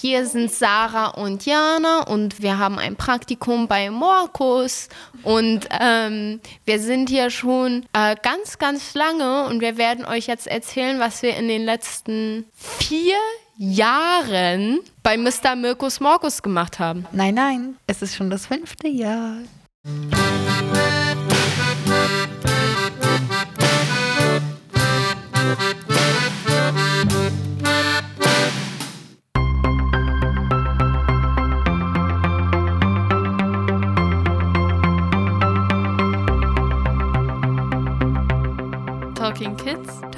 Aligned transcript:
Hier 0.00 0.26
sind 0.26 0.52
Sarah 0.52 1.08
und 1.08 1.44
Jana 1.44 2.02
und 2.02 2.40
wir 2.40 2.56
haben 2.56 2.78
ein 2.78 2.94
Praktikum 2.94 3.66
bei 3.66 3.90
Morkus 3.90 4.88
und 5.24 5.68
ähm, 5.80 6.38
wir 6.64 6.78
sind 6.78 7.08
hier 7.08 7.30
schon 7.30 7.84
äh, 7.92 8.14
ganz, 8.22 8.58
ganz 8.58 8.94
lange 8.94 9.46
und 9.46 9.60
wir 9.60 9.76
werden 9.76 10.04
euch 10.04 10.28
jetzt 10.28 10.46
erzählen, 10.46 11.00
was 11.00 11.22
wir 11.22 11.36
in 11.36 11.48
den 11.48 11.64
letzten 11.64 12.46
vier 12.54 13.16
Jahren 13.56 14.78
bei 15.02 15.16
Mr. 15.16 15.56
Mirkus 15.56 15.98
Morkus 15.98 16.42
gemacht 16.42 16.78
haben. 16.78 17.04
Nein, 17.10 17.34
nein, 17.34 17.76
es 17.88 18.00
ist 18.00 18.14
schon 18.14 18.30
das 18.30 18.46
fünfte 18.46 18.86
Jahr. 18.86 19.38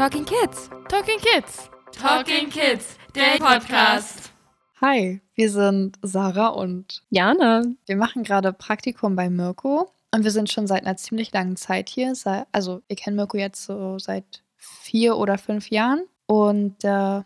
Talking 0.00 0.24
Kids. 0.24 0.70
Talking 0.88 1.18
Kids. 1.18 1.68
Talking 1.92 2.48
Kids, 2.48 2.96
der 3.14 3.36
Podcast. 3.38 4.32
Hi, 4.80 5.20
wir 5.34 5.50
sind 5.50 5.98
Sarah 6.00 6.48
und 6.48 7.02
Jana. 7.10 7.64
wir 7.84 7.96
machen 7.96 8.22
gerade 8.22 8.54
Praktikum 8.54 9.14
bei 9.14 9.28
Mirko. 9.28 9.92
Und 10.14 10.24
wir 10.24 10.30
sind 10.30 10.50
schon 10.50 10.66
seit 10.66 10.86
einer 10.86 10.96
ziemlich 10.96 11.34
langen 11.34 11.56
Zeit 11.56 11.90
hier. 11.90 12.14
Also, 12.50 12.80
wir 12.86 12.96
kennen 12.96 13.16
Mirko 13.16 13.36
jetzt 13.36 13.62
so 13.62 13.98
seit 13.98 14.42
vier 14.56 15.18
oder 15.18 15.36
fünf 15.36 15.68
Jahren. 15.68 16.06
Und 16.24 16.82
äh, 16.82 17.20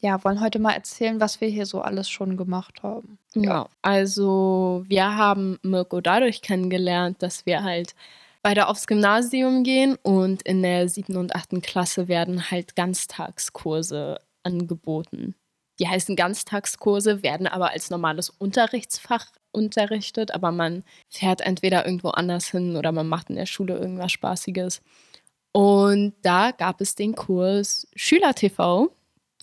ja, 0.00 0.22
wollen 0.22 0.40
heute 0.40 0.60
mal 0.60 0.74
erzählen, 0.74 1.18
was 1.18 1.40
wir 1.40 1.48
hier 1.48 1.66
so 1.66 1.80
alles 1.80 2.08
schon 2.08 2.36
gemacht 2.36 2.84
haben. 2.84 3.18
Ja, 3.34 3.66
also 3.82 4.84
wir 4.86 5.16
haben 5.16 5.58
Mirko 5.62 6.00
dadurch 6.00 6.42
kennengelernt, 6.42 7.24
dass 7.24 7.44
wir 7.44 7.64
halt 7.64 7.96
beide 8.42 8.68
aufs 8.68 8.86
Gymnasium 8.86 9.64
gehen 9.64 9.96
und 10.02 10.42
in 10.42 10.62
der 10.62 10.88
siebten 10.88 11.16
und 11.16 11.34
achten 11.34 11.62
Klasse 11.62 12.08
werden 12.08 12.50
halt 12.50 12.76
Ganztagskurse 12.76 14.18
angeboten. 14.42 15.34
Die 15.78 15.88
heißen 15.88 16.14
Ganztagskurse, 16.14 17.22
werden 17.22 17.46
aber 17.46 17.70
als 17.70 17.90
normales 17.90 18.28
Unterrichtsfach 18.28 19.26
unterrichtet, 19.50 20.32
aber 20.32 20.52
man 20.52 20.84
fährt 21.08 21.40
entweder 21.40 21.84
irgendwo 21.86 22.10
anders 22.10 22.50
hin 22.50 22.76
oder 22.76 22.92
man 22.92 23.08
macht 23.08 23.30
in 23.30 23.36
der 23.36 23.46
Schule 23.46 23.78
irgendwas 23.78 24.12
Spaßiges. 24.12 24.82
Und 25.52 26.14
da 26.22 26.52
gab 26.52 26.80
es 26.80 26.94
den 26.94 27.14
Kurs 27.14 27.88
Schüler-TV 27.96 28.90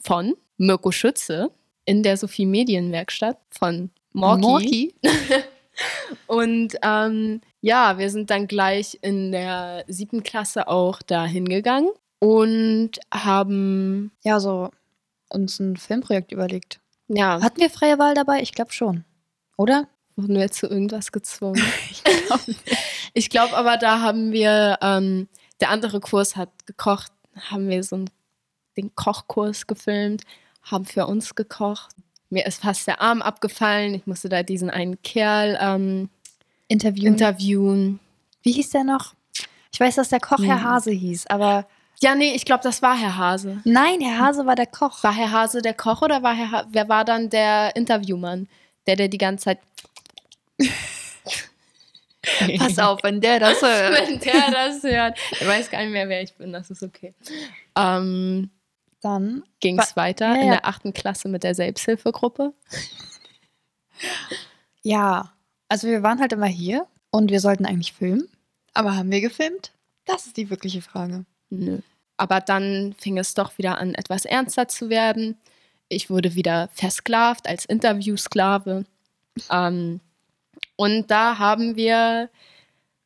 von 0.01 0.35
Mirko 0.57 0.91
Schütze 0.91 1.51
in 1.85 2.03
der 2.03 2.17
Sophie 2.17 2.45
Medienwerkstatt 2.45 3.39
von 3.49 3.89
Morki. 4.13 4.41
Morki? 4.41 4.95
Und 6.27 6.75
ähm, 6.83 7.41
ja, 7.67 7.97
wir 7.97 8.09
sind 8.09 8.29
dann 8.29 8.47
gleich 8.47 8.97
in 9.01 9.33
der 9.33 9.83
siebten 9.87 10.23
Klasse 10.23 10.69
auch 10.69 11.01
da 11.01 11.25
hingegangen 11.25 11.89
und 12.19 12.91
haben, 13.13 14.11
Ja, 14.23 14.39
so 14.39 14.71
uns 15.29 15.59
ein 15.59 15.75
Filmprojekt 15.75 16.31
überlegt. 16.31 16.79
ja, 17.09 17.41
Hatten 17.41 17.59
wir 17.59 17.69
freie 17.69 17.99
Wahl 17.99 18.13
dabei? 18.13 18.41
Ich 18.41 18.53
glaube 18.53 18.71
schon. 18.71 19.03
Oder? 19.57 19.87
wurden 20.15 20.35
wir 20.35 20.49
zu 20.49 20.65
irgendwas 20.67 21.11
gezwungen. 21.11 21.61
ich 23.13 23.29
glaube 23.29 23.55
aber, 23.55 23.77
da 23.77 24.01
haben 24.01 24.31
wir, 24.31 24.79
ähm, 24.81 25.27
der 25.59 25.69
andere 25.69 25.99
Kurs 25.99 26.35
hat 26.35 26.49
gekocht, 26.65 27.11
haben 27.35 27.69
wir 27.69 27.83
so 27.83 27.97
einen, 27.97 28.09
den 28.77 28.95
Kochkurs 28.95 29.67
gefilmt, 29.67 30.23
haben 30.63 30.85
für 30.85 31.05
uns 31.05 31.35
gekocht. 31.35 31.89
Mir 32.29 32.47
ist 32.47 32.63
fast 32.63 32.87
der 32.87 32.99
Arm 32.99 33.21
abgefallen. 33.21 33.93
Ich 33.93 34.07
musste 34.07 34.27
da 34.27 34.41
diesen 34.41 34.71
einen 34.71 34.99
Kerl 35.03 35.55
ähm, 35.61 36.09
Interview. 36.67 37.05
interviewen. 37.07 37.99
Wie 38.43 38.51
hieß 38.51 38.69
der 38.71 38.83
noch? 38.83 39.13
Ich 39.73 39.79
weiß, 39.79 39.95
dass 39.95 40.09
der 40.09 40.19
Koch 40.19 40.39
Herr 40.39 40.61
Hm. 40.61 40.69
Hase 40.69 40.91
hieß, 40.91 41.27
aber 41.27 41.67
Ja, 41.99 42.13
nee, 42.15 42.33
ich 42.35 42.45
glaube, 42.45 42.63
das 42.63 42.81
war 42.81 42.95
Herr 42.97 43.17
Hase. 43.17 43.61
nein, 43.63 44.01
Herr 44.01 44.19
Hase 44.19 44.45
war 44.45 44.55
der 44.55 44.65
Koch. 44.67 45.03
War 45.03 45.13
Herr 45.13 45.31
Hase 45.31 45.61
der 45.61 45.73
Koch 45.73 46.01
oder 46.01 46.21
war 46.23 46.33
Herr 46.35 46.51
ha 46.51 46.65
wer 46.69 46.87
war 46.89 47.05
dann 47.05 47.29
der 47.29 47.75
Interviewmann? 47.75 48.47
Der, 48.85 48.95
der 48.95 49.07
die 49.07 49.17
ganze 49.17 49.45
Zeit. 49.45 49.59
Pass 52.57 52.77
auf, 52.79 52.99
wenn 53.03 53.21
der 53.21 53.39
das 53.39 53.61
hört. 53.61 54.07
Wenn 54.07 54.19
der 54.19 54.51
das 54.51 54.83
hört. 54.83 55.17
Er 55.39 55.47
weiß 55.47 55.69
gar 55.69 55.79
nicht 55.81 55.91
mehr, 55.91 56.09
wer 56.09 56.21
ich 56.21 56.33
bin, 56.35 56.51
das 56.51 56.69
ist 56.69 56.83
okay. 56.83 57.13
Ähm, 57.77 58.49
Dann 59.01 59.43
Ging 59.59 59.79
es 59.79 59.95
weiter 59.95 60.35
ja, 60.35 60.41
in 60.41 60.49
der 60.49 60.65
achten 60.65 60.93
Klasse 60.93 61.29
mit 61.29 61.43
der 61.43 61.55
Selbsthilfegruppe? 61.55 62.53
Ja, 64.83 65.31
also 65.69 65.87
wir 65.87 66.03
waren 66.03 66.19
halt 66.19 66.33
immer 66.33 66.47
hier 66.47 66.85
und 67.11 67.31
wir 67.31 67.39
sollten 67.39 67.65
eigentlich 67.65 67.93
filmen. 67.93 68.27
Aber 68.73 68.95
haben 68.95 69.11
wir 69.11 69.21
gefilmt? 69.21 69.71
Das 70.05 70.27
ist 70.27 70.37
die 70.37 70.49
wirkliche 70.49 70.81
Frage. 70.81 71.25
Nö. 71.49 71.79
Aber 72.17 72.41
dann 72.41 72.95
fing 72.97 73.17
es 73.17 73.33
doch 73.33 73.57
wieder 73.57 73.77
an, 73.77 73.93
etwas 73.93 74.25
ernster 74.25 74.67
zu 74.67 74.89
werden. 74.89 75.37
Ich 75.89 76.09
wurde 76.09 76.35
wieder 76.35 76.67
versklavt 76.73 77.47
als 77.47 77.63
Interviewsklave. 77.65 78.83
Ähm, 79.51 80.01
und 80.75 81.11
da 81.11 81.37
haben 81.39 81.75
wir 81.75 82.29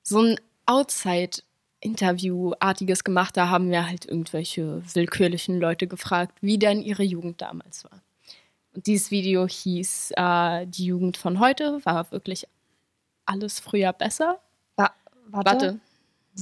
so 0.04 0.22
ein 0.22 0.40
Outside-Interview-artiges 0.66 3.04
gemacht. 3.04 3.36
Da 3.38 3.50
haben 3.50 3.72
wir 3.72 3.88
halt 3.88 4.06
irgendwelche 4.06 4.82
willkürlichen 4.94 5.60
Leute 5.60 5.88
gefragt, 5.88 6.38
wie 6.42 6.58
denn 6.58 6.82
ihre 6.82 7.04
Jugend 7.04 7.42
damals 7.42 7.84
war. 7.84 8.02
Dieses 8.76 9.12
Video 9.12 9.48
hieß 9.48 10.14
äh, 10.16 10.66
Die 10.68 10.86
Jugend 10.86 11.18
von 11.18 11.40
heute 11.40 11.80
war 11.84 12.12
wirklich 12.12 12.48
alles 13.26 13.60
früher 13.60 13.94
besser. 13.94 14.40
War, 14.76 14.94
warte, 15.28 15.52
Warte, 15.52 15.80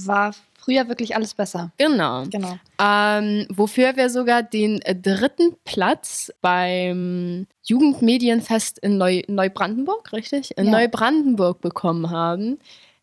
War 0.06 0.34
früher 0.58 0.88
wirklich 0.88 1.16
alles 1.16 1.34
besser? 1.34 1.72
genau. 1.76 2.24
Genau. 2.30 2.58
Ähm, 2.80 3.46
wofür 3.50 3.96
wir 3.96 4.08
sogar 4.10 4.42
den 4.42 4.80
dritten 5.02 5.56
Platz 5.64 6.32
beim 6.40 7.46
Jugendmedienfest 7.64 8.78
in 8.78 8.96
Neu 8.98 9.22
Neubrandenburg, 9.26 10.12
richtig? 10.12 10.56
In 10.56 10.66
Ja. 10.66 10.70
Neubrandenburg 10.72 11.60
bekommen 11.60 12.10
haben, 12.10 12.58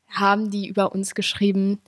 haben 0.09 0.49
die 0.49 0.67
über 0.67 0.93
uns 0.93 1.13
geschrieben, 1.16 1.81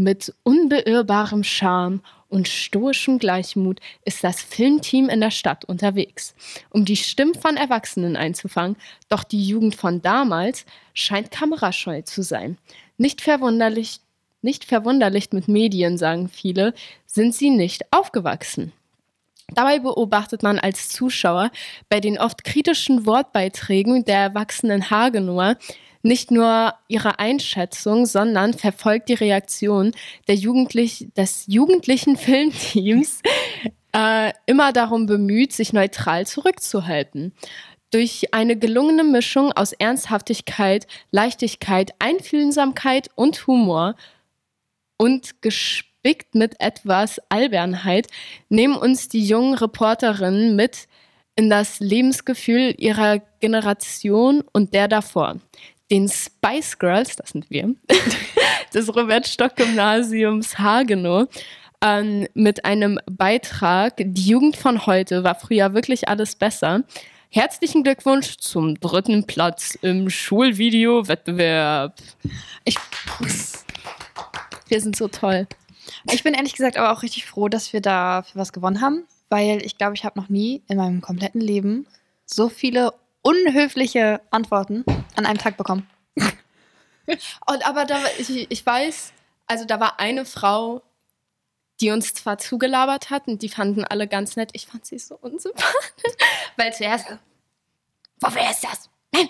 mit 0.00 0.34
unbeirrbarem 0.44 1.44
Charme 1.44 2.00
und 2.30 2.48
stoischem 2.48 3.18
Gleichmut 3.18 3.80
ist 4.04 4.24
das 4.24 4.40
Filmteam 4.40 5.10
in 5.10 5.20
der 5.20 5.30
Stadt 5.30 5.66
unterwegs, 5.66 6.34
um 6.70 6.84
die 6.86 6.96
Stimmen 6.96 7.34
von 7.34 7.56
Erwachsenen 7.56 8.16
einzufangen. 8.16 8.76
Doch 9.10 9.24
die 9.24 9.46
Jugend 9.46 9.74
von 9.74 10.00
damals 10.00 10.64
scheint 10.94 11.30
kamerascheu 11.30 12.00
zu 12.02 12.22
sein. 12.22 12.56
Nicht 12.96 13.20
verwunderlich, 13.20 14.00
nicht 14.40 14.64
verwunderlich 14.64 15.32
mit 15.32 15.48
Medien, 15.48 15.98
sagen 15.98 16.28
viele, 16.28 16.72
sind 17.04 17.34
sie 17.34 17.50
nicht 17.50 17.92
aufgewachsen. 17.92 18.72
Dabei 19.52 19.80
beobachtet 19.80 20.42
man 20.42 20.58
als 20.58 20.88
Zuschauer 20.88 21.50
bei 21.88 22.00
den 22.00 22.18
oft 22.18 22.44
kritischen 22.44 23.04
Wortbeiträgen 23.04 24.04
der 24.04 24.18
erwachsenen 24.18 24.88
Hagenower 24.90 25.56
nicht 26.02 26.30
nur 26.30 26.74
ihre 26.88 27.18
Einschätzung, 27.18 28.06
sondern 28.06 28.54
verfolgt 28.54 29.08
die 29.08 29.14
Reaktion 29.14 29.92
der 30.28 30.34
Jugendlich 30.34 31.08
des 31.16 31.44
jugendlichen 31.46 32.16
Filmteams 32.16 33.20
äh, 33.92 34.32
immer 34.46 34.72
darum 34.72 35.06
bemüht, 35.06 35.52
sich 35.52 35.72
neutral 35.72 36.26
zurückzuhalten. 36.26 37.32
Durch 37.90 38.32
eine 38.32 38.56
gelungene 38.56 39.02
Mischung 39.02 39.52
aus 39.52 39.72
Ernsthaftigkeit, 39.72 40.86
Leichtigkeit, 41.10 41.92
Einfühlsamkeit 41.98 43.08
und 43.16 43.46
Humor 43.46 43.96
und 44.96 45.42
gespickt 45.42 46.34
mit 46.34 46.60
etwas 46.60 47.20
Albernheit 47.30 48.06
nehmen 48.48 48.76
uns 48.76 49.08
die 49.08 49.24
jungen 49.24 49.54
Reporterinnen 49.54 50.54
mit 50.54 50.86
in 51.34 51.50
das 51.50 51.80
Lebensgefühl 51.80 52.74
ihrer 52.78 53.18
Generation 53.40 54.44
und 54.52 54.74
der 54.74 54.88
davor. 54.88 55.40
Den 55.90 56.08
Spice 56.08 56.78
Girls, 56.78 57.16
das 57.16 57.30
sind 57.30 57.50
wir, 57.50 57.74
des 58.74 58.94
Robert-Stock-Gymnasiums 58.94 60.58
Hagenow, 60.58 61.26
ähm, 61.82 62.28
mit 62.34 62.64
einem 62.64 63.00
Beitrag, 63.10 63.94
die 63.98 64.28
Jugend 64.28 64.56
von 64.56 64.86
heute 64.86 65.24
war 65.24 65.34
früher 65.34 65.74
wirklich 65.74 66.08
alles 66.08 66.36
besser. 66.36 66.84
Herzlichen 67.30 67.82
Glückwunsch 67.82 68.36
zum 68.36 68.78
dritten 68.78 69.26
Platz 69.26 69.78
im 69.82 70.10
Schulvideo-Wettbewerb. 70.10 71.94
Ich, 72.64 72.76
Wir 74.68 74.80
sind 74.80 74.96
so 74.96 75.08
toll. 75.08 75.46
ich 76.12 76.22
bin 76.22 76.34
ehrlich 76.34 76.54
gesagt 76.54 76.76
aber 76.76 76.92
auch 76.92 77.02
richtig 77.02 77.26
froh, 77.26 77.48
dass 77.48 77.72
wir 77.72 77.80
da 77.80 78.22
für 78.22 78.38
was 78.38 78.52
gewonnen 78.52 78.80
haben, 78.80 79.06
weil 79.28 79.64
ich 79.64 79.78
glaube, 79.78 79.94
ich 79.94 80.04
habe 80.04 80.20
noch 80.20 80.28
nie 80.28 80.62
in 80.68 80.76
meinem 80.76 81.00
kompletten 81.00 81.40
Leben 81.40 81.86
so 82.26 82.48
viele 82.48 82.92
unhöfliche 83.22 84.20
Antworten 84.30 84.84
an 85.16 85.26
einem 85.26 85.38
Tag 85.38 85.56
bekommen. 85.56 85.88
Und 87.46 87.66
aber 87.66 87.84
da, 87.84 87.98
ich, 88.18 88.50
ich 88.50 88.64
weiß, 88.64 89.12
also 89.46 89.64
da 89.64 89.80
war 89.80 89.98
eine 89.98 90.24
Frau, 90.24 90.82
die 91.80 91.90
uns 91.90 92.14
zwar 92.14 92.38
zugelabert 92.38 93.10
hat 93.10 93.26
und 93.26 93.42
die 93.42 93.48
fanden 93.48 93.84
alle 93.84 94.06
ganz 94.06 94.36
nett. 94.36 94.50
Ich 94.52 94.66
fand 94.66 94.86
sie 94.86 94.98
so 94.98 95.16
unsympathisch. 95.16 96.12
Weil 96.56 96.72
zuerst, 96.72 97.06
wofür 98.20 98.50
ist 98.50 98.62
das? 98.62 98.90
Nein, 99.12 99.28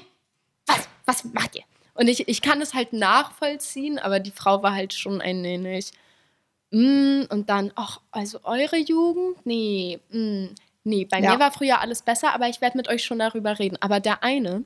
was, 0.67 0.89
was 1.07 1.25
macht 1.25 1.57
ihr? 1.57 1.63
Und 1.95 2.09
ich, 2.09 2.29
ich 2.29 2.43
kann 2.43 2.61
es 2.61 2.75
halt 2.75 2.93
nachvollziehen, 2.93 3.99
aber 3.99 4.21
die 4.21 4.31
Frau 4.31 4.63
war 4.63 4.75
halt 4.75 4.95
schon 4.95 5.21
ein 5.21 5.43
wenig. 5.43 5.93
Mm, 6.71 7.23
und 7.29 7.51
dann, 7.51 7.73
ach, 7.77 8.01
also 8.11 8.41
eure 8.45 8.79
Jugend? 8.79 9.45
Nee, 9.45 10.01
mm, 10.11 10.47
nee, 10.85 11.05
bei 11.05 11.21
Ja. 11.21 11.33
mir 11.35 11.41
war 11.41 11.53
früher 11.53 11.81
alles 11.81 12.03
besser, 12.03 12.33
aber 12.35 12.49
ich 12.49 12.61
werde 12.61 12.77
mit 12.77 12.89
euch 12.89 13.05
schon 13.05 13.19
darüber 13.19 13.59
reden. 13.59 13.77
Aber 13.81 14.01
der 14.01 14.23
eine, 14.23 14.65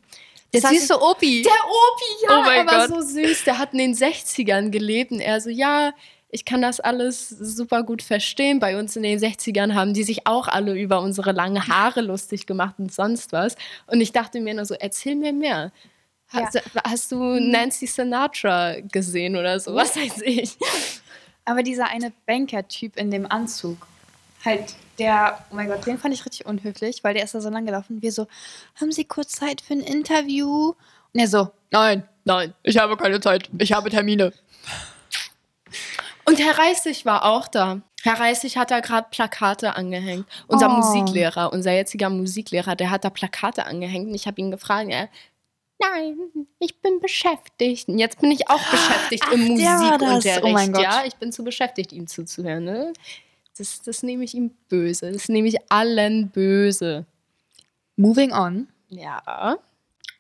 Der 0.53 0.61
süße 0.63 1.01
Opi. 1.01 1.43
der 1.43 1.53
Opi, 1.53 2.25
ja, 2.25 2.39
Oh 2.39 2.43
mein 2.43 2.67
er 2.67 2.73
war 2.73 2.89
Gott. 2.89 3.03
so 3.05 3.15
süß. 3.15 3.45
Der 3.45 3.59
hat 3.59 3.73
in 3.73 3.79
den 3.79 3.95
60ern 3.95 4.71
gelebt 4.71 5.11
und 5.11 5.21
er 5.21 5.41
so, 5.41 5.51
ja, 5.51 5.93
ich 6.31 6.45
kann 6.45 6.63
das 6.63 6.81
alles 6.81 7.29
super 7.29 7.85
gut 7.85 8.03
verstehen. 8.03 8.59
Bei 8.59 8.77
uns 8.79 8.97
in 8.97 9.05
den 9.05 9.19
60ern 9.21 9.75
haben 9.75 9.95
die 9.95 10.03
sich 10.03 10.27
auch 10.27 10.49
alle 10.49 10.75
über 10.75 11.01
unsere 11.01 11.31
langen 11.33 11.69
Haare 11.69 12.01
lustig 12.01 12.47
gemacht 12.47 12.75
und 12.79 12.93
sonst 12.93 13.33
was. 13.33 13.55
Und 13.87 14.01
ich 14.01 14.11
dachte 14.11 14.41
mir 14.41 14.55
nur 14.55 14.65
so, 14.65 14.75
erzähl 14.75 15.15
mir 15.15 15.33
mehr. 15.33 15.71
Hast, 16.29 16.61
hast 16.85 17.13
du 17.13 17.17
Nancy 17.39 17.87
Sinatra 17.87 18.81
gesehen 18.81 19.37
oder 19.37 19.61
so? 19.61 19.75
Was 19.77 19.95
weiß 19.95 20.23
ich. 20.23 20.57
Aber 21.45 21.63
dieser 21.63 21.87
eine 21.89 22.11
Banker-Typ 22.27 22.97
in 22.97 23.13
dem 23.13 23.31
Anzug, 23.31 23.87
halt 24.45 24.75
der, 24.99 25.39
oh 25.51 25.55
mein 25.57 25.69
Gott, 25.69 25.87
den 25.87 25.99
fand 25.99 26.15
ich 26.15 26.25
richtig 26.25 26.47
unhöflich, 26.47 27.03
weil 27.05 27.15
der 27.15 27.25
ist 27.25 27.35
da 27.35 27.41
so 27.41 27.51
lang 27.51 27.67
gelaufen. 27.67 28.03
Wir 28.03 28.13
so, 28.13 28.27
haben 28.81 28.93
Sie 28.93 29.05
kurz 29.05 29.33
Zeit 29.33 29.61
für 29.61 29.75
ein 29.75 29.81
Interview? 29.81 30.75
Und 31.13 31.21
er 31.21 31.29
so, 31.29 31.49
Nein, 31.71 32.05
nein, 32.25 32.55
ich 32.63 32.79
habe 32.79 32.97
keine 32.97 33.21
Zeit. 33.21 33.51
Ich 33.59 33.73
habe 33.73 33.91
Termine. 33.91 34.33
Und 36.25 36.39
Herr 36.39 36.57
Reissig 36.59 37.05
war 37.05 37.25
auch 37.25 37.49
da. 37.49 37.81
Herr 38.03 38.21
Reissig 38.21 38.57
hat 38.57 38.71
da 38.71 38.81
gerade 38.81 39.09
Plakate 39.11 39.77
angehängt. 39.77 40.27
Unser 40.47 40.69
Oh. 40.69 40.75
Musiklehrer, 40.77 41.53
unser 41.53 41.73
jetziger 41.73 42.11
Musiklehrer, 42.11 42.77
der 42.77 42.91
hat 42.91 43.05
da 43.05 43.11
Plakate 43.11 43.67
angehängt. 43.67 44.09
Und 44.09 44.15
ich 44.15 44.27
habe 44.27 44.41
ihn 44.41 44.51
gefragt, 44.51 44.89
er, 44.91 45.09
nein, 45.81 46.17
ich 46.61 46.81
bin 46.81 47.01
beschäftigt. 47.01 47.89
Und 47.89 47.99
jetzt 47.99 48.21
bin 48.21 48.31
ich 48.31 48.49
auch 48.49 48.63
beschäftigt 48.71 49.25
im 49.33 49.43
Ach, 49.43 49.99
das. 49.99 50.11
Musikunterricht. 50.23 50.77
Oh. 50.77 50.81
Ja, 50.81 51.03
ich 51.07 51.17
bin 51.17 51.33
zu 51.33 51.45
beschäftigt, 51.45 51.93
ihm 51.93 52.07
zuzuhören. 52.07 52.65
Ne? 52.65 52.93
Das, 53.57 53.83
das 53.83 54.03
nehme 54.03 54.25
ich 54.25 54.35
ihm 54.35 54.51
böse. 54.69 55.13
Das 55.13 55.29
nehme 55.29 55.49
ich 55.49 55.57
allen 55.71 56.29
böse. 56.31 57.05
moving 57.97 58.33
on. 58.33 58.69
Ja, 58.89 59.57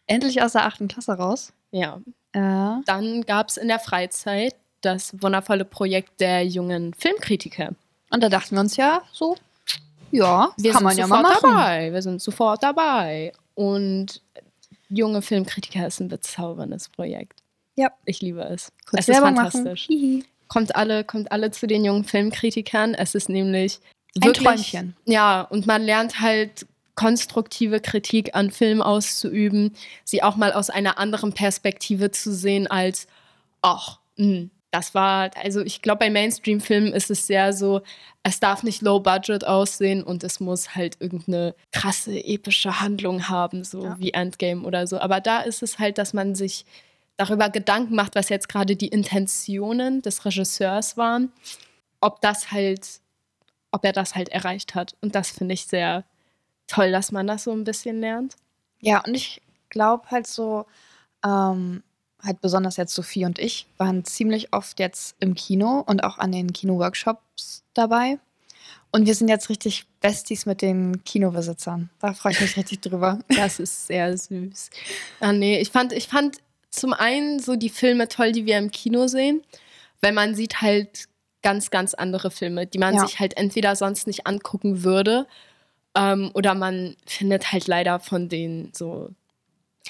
Endlich 0.06 0.42
aus 0.42 0.52
der 0.52 0.66
achten 0.66 0.88
Klasse 0.88 1.12
raus. 1.12 1.52
ja. 1.70 2.00
Äh, 2.32 2.82
Dann 2.86 3.22
gab 3.26 3.48
es 3.48 3.56
in 3.56 3.68
der 3.68 3.78
Freizeit 3.78 4.56
das 4.80 5.14
wundervolle 5.22 5.64
Projekt 5.64 6.20
der 6.20 6.44
jungen 6.44 6.92
Filmkritiker. 6.94 7.70
und 8.10 8.22
da 8.22 8.28
dachten 8.28 8.56
wir 8.56 8.60
uns 8.60 8.76
ja 8.76 9.02
so, 9.12 9.36
ja, 10.10 10.50
Wir 10.56 10.72
kann 10.72 10.78
sind 10.80 10.84
man 10.84 10.96
ja 10.96 11.06
mal 11.06 11.22
sofort 11.22 11.42
machen. 11.42 11.56
dabei. 11.56 11.92
Wir 11.92 12.02
sind 12.02 12.20
sofort 12.20 12.62
dabei. 12.62 13.32
Und 13.54 14.20
junge 14.88 15.22
Filmkritiker 15.22 15.86
ist 15.86 16.00
ein 16.00 16.08
bezauberndes 16.08 16.88
Projekt. 16.88 17.40
Ja. 17.76 17.90
Ich 18.04 18.20
liebe 18.20 18.42
es. 18.42 18.72
Kurz 18.84 19.02
es 19.02 19.08
ist 19.08 19.14
Werbung 19.14 19.34
machen. 19.34 19.50
fantastisch. 19.52 19.86
Hihi. 19.86 20.24
Kommt 20.48 20.76
alle, 20.76 21.04
kommt 21.04 21.32
alle 21.32 21.50
zu 21.50 21.66
den 21.66 21.84
jungen 21.84 22.04
Filmkritikern. 22.04 22.94
Es 22.94 23.14
ist 23.14 23.28
nämlich 23.28 23.80
Ein 24.22 24.32
Träumchen. 24.32 24.96
Ja, 25.06 25.42
und 25.42 25.66
man 25.66 25.82
lernt 25.82 26.20
halt 26.20 26.66
konstruktive 26.94 27.80
Kritik 27.80 28.34
an 28.36 28.50
Filmen 28.52 28.80
auszuüben, 28.80 29.74
sie 30.04 30.22
auch 30.22 30.36
mal 30.36 30.52
aus 30.52 30.70
einer 30.70 30.98
anderen 30.98 31.32
Perspektive 31.32 32.12
zu 32.12 32.32
sehen 32.32 32.68
als, 32.68 33.08
ach, 33.62 33.98
mh, 34.16 34.46
das 34.70 34.94
war, 34.94 35.30
also 35.42 35.60
ich 35.60 35.82
glaube, 35.82 35.98
bei 36.00 36.10
Mainstream-Filmen 36.10 36.92
ist 36.92 37.10
es 37.10 37.26
sehr 37.26 37.52
so, 37.52 37.82
es 38.24 38.40
darf 38.40 38.62
nicht 38.62 38.82
low 38.82 39.00
budget 39.00 39.44
aussehen 39.44 40.02
und 40.02 40.24
es 40.24 40.40
muss 40.40 40.74
halt 40.74 40.96
irgendeine 41.00 41.54
krasse, 41.72 42.12
epische 42.24 42.80
Handlung 42.80 43.28
haben, 43.28 43.64
so 43.64 43.84
Ja. 43.84 43.96
wie 44.00 44.12
Endgame 44.12 44.62
oder 44.62 44.86
so. 44.86 44.98
Aber 44.98 45.20
da 45.20 45.40
ist 45.40 45.62
es 45.62 45.78
halt, 45.78 45.98
dass 45.98 46.12
man 46.12 46.34
sich 46.34 46.64
darüber 47.16 47.50
Gedanken 47.50 47.94
macht, 47.94 48.14
was 48.14 48.28
jetzt 48.28 48.48
gerade 48.48 48.76
die 48.76 48.88
Intentionen 48.88 50.02
des 50.02 50.24
Regisseurs 50.24 50.96
waren, 50.96 51.32
ob 52.00 52.20
das 52.20 52.50
halt, 52.50 53.00
ob 53.70 53.84
er 53.84 53.92
das 53.92 54.14
halt 54.14 54.28
erreicht 54.30 54.74
hat. 54.74 54.96
Und 55.00 55.14
das 55.14 55.30
finde 55.30 55.54
ich 55.54 55.66
sehr 55.66 56.04
toll, 56.66 56.90
dass 56.90 57.12
man 57.12 57.26
das 57.26 57.44
so 57.44 57.52
ein 57.52 57.64
bisschen 57.64 58.00
lernt. 58.00 58.36
Ja, 58.80 59.02
und 59.04 59.14
ich 59.14 59.40
glaube 59.70 60.10
halt 60.10 60.26
so, 60.26 60.66
ähm, 61.24 61.82
halt 62.22 62.40
besonders 62.40 62.76
jetzt 62.76 62.94
Sophie 62.94 63.24
und 63.24 63.38
ich 63.38 63.66
waren 63.76 64.04
ziemlich 64.04 64.52
oft 64.52 64.80
jetzt 64.80 65.16
im 65.20 65.34
Kino 65.34 65.84
und 65.86 66.04
auch 66.04 66.18
an 66.18 66.32
den 66.32 66.52
Kino-Workshops 66.52 67.64
dabei. 67.74 68.18
Und 68.90 69.06
wir 69.06 69.14
sind 69.14 69.28
jetzt 69.28 69.48
richtig 69.50 69.86
Besties 70.00 70.46
mit 70.46 70.62
den 70.62 71.02
Kinobesitzern. 71.04 71.90
Da 71.98 72.14
freue 72.14 72.32
ich 72.32 72.40
mich 72.40 72.56
richtig 72.56 72.80
drüber. 72.80 73.18
Das 73.28 73.58
ist 73.58 73.88
sehr 73.88 74.16
süß. 74.16 74.70
Ah, 75.20 75.32
nee, 75.32 75.58
ich 75.60 75.70
fand, 75.70 75.92
ich 75.92 76.06
fand 76.06 76.38
zum 76.74 76.92
einen 76.92 77.38
so 77.40 77.56
die 77.56 77.70
Filme 77.70 78.08
toll, 78.08 78.32
die 78.32 78.46
wir 78.46 78.58
im 78.58 78.70
Kino 78.70 79.06
sehen, 79.06 79.42
weil 80.00 80.12
man 80.12 80.34
sieht 80.34 80.60
halt 80.60 81.06
ganz, 81.42 81.70
ganz 81.70 81.94
andere 81.94 82.30
Filme, 82.30 82.66
die 82.66 82.78
man 82.78 82.94
Ja. 82.94 83.06
sich 83.06 83.20
halt 83.20 83.36
entweder 83.36 83.76
sonst 83.76 84.06
nicht 84.06 84.26
angucken 84.26 84.82
würde 84.82 85.26
ähm, 85.96 86.30
oder 86.34 86.54
man 86.54 86.96
findet 87.06 87.52
halt 87.52 87.66
leider 87.68 88.00
von 88.00 88.28
denen 88.28 88.70
so. 88.74 89.10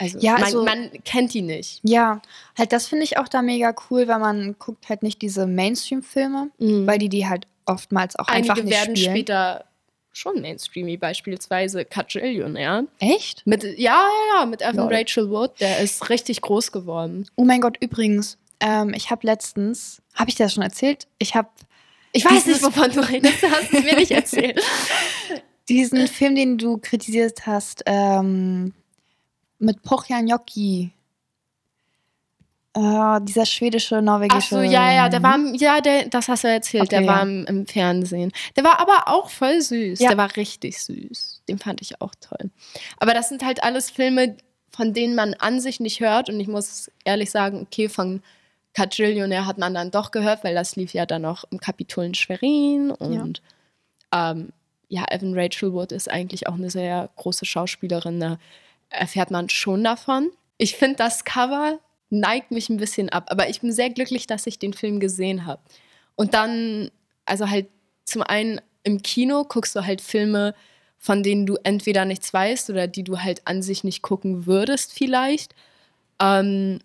Also, 0.01 0.19
Ja, 0.19 0.33
man, 0.35 0.43
also- 0.43 0.65
man 0.65 0.91
kennt 1.05 1.33
die 1.35 1.43
nicht. 1.43 1.79
Ja, 1.85 2.21
halt 2.59 2.73
das 2.73 2.89
finde 2.89 3.05
ich 3.05 3.17
auch 3.17 3.29
da 3.29 3.43
mega 3.43 3.73
cool, 3.89 4.09
weil 4.09 4.19
man 4.19 4.57
guckt 4.59 4.89
halt 4.89 5.03
nicht 5.05 5.23
diese 5.23 5.47
Mainstream-Filme, 5.47 6.51
weil 6.59 6.99
die 6.99 7.09
die 7.09 7.27
halt 7.29 7.47
oftmals 7.65 8.17
auch 8.17 8.27
einfach 8.27 8.57
Einige 8.57 8.67
nicht 8.67 8.77
werden 8.79 8.97
spielen. 8.97 9.13
später 9.15 9.65
schon 10.17 10.41
mainstreamy, 10.41 10.97
beispielsweise 10.97 11.85
Cajillion, 11.85 12.57
ja. 12.57 12.85
Echt? 12.99 13.47
Mit, 13.47 13.65
ja, 13.65 13.73
ja, 13.79 14.09
ja, 14.35 14.47
mit 14.47 14.63
Evan 14.63 14.77
Lol. 14.77 14.95
Rachel 14.95 15.31
Wood, 15.31 15.61
der 15.61 15.81
ist 15.81 16.09
richtig 16.09 16.41
groß 16.41 16.73
geworden. 16.73 17.27
Oh 17.37 17.45
mein 17.45 17.61
Gott, 17.61 17.77
übrigens, 17.81 18.39
ähm, 18.61 18.95
ich 18.95 19.11
habe 19.11 19.27
letztens, 19.27 20.03
habe 20.15 20.31
ich 20.31 20.37
dir 20.37 20.45
das 20.45 20.55
schon 20.55 20.63
erzählt? 20.63 21.07
Ich 21.19 21.35
habe 21.35 21.49
Ich 22.13 22.25
weiß 22.25 22.47
nicht, 22.47 22.63
wovon 22.63 22.91
du 22.91 23.01
redest, 23.01 23.43
du 23.43 23.51
hast 23.51 23.73
es 23.73 23.85
mir 23.85 23.97
nicht 23.97 24.13
erzählt. 24.13 24.61
diesen 25.69 26.07
Film, 26.09 26.35
den 26.35 26.59
du 26.59 26.79
kritisiert 26.79 27.47
hast, 27.47 27.83
ähm, 27.87 28.73
mit 29.59 29.83
Pochjan 29.83 30.29
Joki. 30.29 30.93
Äh, 32.77 33.21
dieser 33.23 33.47
schwedische, 33.47 33.97
Ach 33.99 34.03
norwegische. 34.03 34.55
so, 34.57 34.61
ja, 34.61 34.93
ja, 34.93 35.09
der 35.09 35.23
war, 35.23 35.37
im- 35.37 35.55
ja, 35.55 35.81
der, 35.81 36.09
das 36.09 36.29
hast 36.29 36.43
du 36.45 36.49
erzählt, 36.49 36.85
Okay, 36.85 36.99
der 36.99 37.07
war 37.07 37.17
ja. 37.19 37.23
im, 37.23 37.47
im 37.47 37.67
Fernsehen. 37.67 38.33
Der 38.57 38.65
war 38.65 38.81
aber 38.81 39.07
auch 39.07 39.31
voll 39.31 39.61
süß, 39.61 40.01
Ja. 40.01 40.09
der 40.09 40.19
war 40.19 40.35
richtig 40.37 40.83
süß. 40.83 41.43
Den 41.49 41.59
fand 41.59 41.81
ich 41.83 42.01
auch 42.01 42.13
toll. 42.21 42.51
Aber 42.99 43.15
das 43.15 43.29
sind 43.29 43.45
halt 43.45 43.63
alles 43.63 43.91
Filme, 43.91 44.37
von 44.71 44.93
denen 44.93 45.15
man 45.15 45.35
an 45.35 45.61
sich 45.61 45.79
nicht 45.79 46.01
hört 46.01 46.29
und 46.29 46.41
ich 46.41 46.49
muss 46.49 46.91
ehrlich 47.05 47.31
sagen, 47.31 47.61
okay, 47.63 47.89
von 47.89 48.23
Cajillionaire 48.73 49.47
hat 49.47 49.57
man 49.59 49.73
dann 49.73 49.93
doch 49.93 50.11
gehört, 50.11 50.43
weil 50.43 50.55
das 50.57 50.75
lief 50.75 50.95
ja 50.95 51.07
dann 51.07 51.23
noch 51.23 51.45
im 51.53 51.59
Kapitol 51.61 52.07
in 52.07 52.15
Schwerin 52.15 52.91
und 52.91 53.41
ja. 54.13 54.31
Ähm, 54.33 54.53
ja, 54.89 55.05
Evan 55.11 55.39
Rachel 55.39 55.73
Wood 55.73 55.93
ist 55.93 56.11
eigentlich 56.11 56.47
auch 56.49 56.55
eine 56.55 56.71
sehr 56.71 57.09
große 57.17 57.45
Schauspielerin, 57.45 58.19
da 58.21 58.39
erfährt 58.91 59.31
man 59.31 59.49
schon 59.49 59.83
davon. 59.85 60.31
Ich 60.59 60.77
finde, 60.77 60.97
das 60.97 61.25
Cover 61.25 61.79
neigt 62.21 62.51
mich 62.51 62.69
ein 62.69 62.77
bisschen 62.77 63.09
ab, 63.11 63.27
aber 63.29 63.49
ich 63.49 63.61
bin 63.61 63.73
sehr 63.73 63.91
glücklich, 63.91 64.27
dass 64.27 64.47
ich 64.47 64.59
den 64.59 64.73
Film 64.73 65.01
gesehen 65.01 65.47
habe. 65.47 65.63
Und 66.17 66.35
dann, 66.35 66.91
also 67.25 67.51
halt 67.51 67.67
zum 68.05 68.23
einen 68.23 68.61
im 68.83 69.03
Kino 69.03 69.45
guckst 69.45 69.75
du 69.75 69.85
halt 69.85 70.01
Filme, 70.01 70.55
von 70.99 71.23
denen 71.23 71.47
du 71.47 71.57
entweder 71.65 72.05
nichts 72.05 72.33
weißt 72.33 72.71
oder 72.71 72.87
die 72.87 73.03
du 73.05 73.19
halt 73.21 73.43
an 73.47 73.63
sich 73.63 73.85
nicht 73.85 74.03
gucken 74.03 74.47
würdest 74.47 74.93
vielleicht. 74.93 75.55
Ähm, 76.21 76.81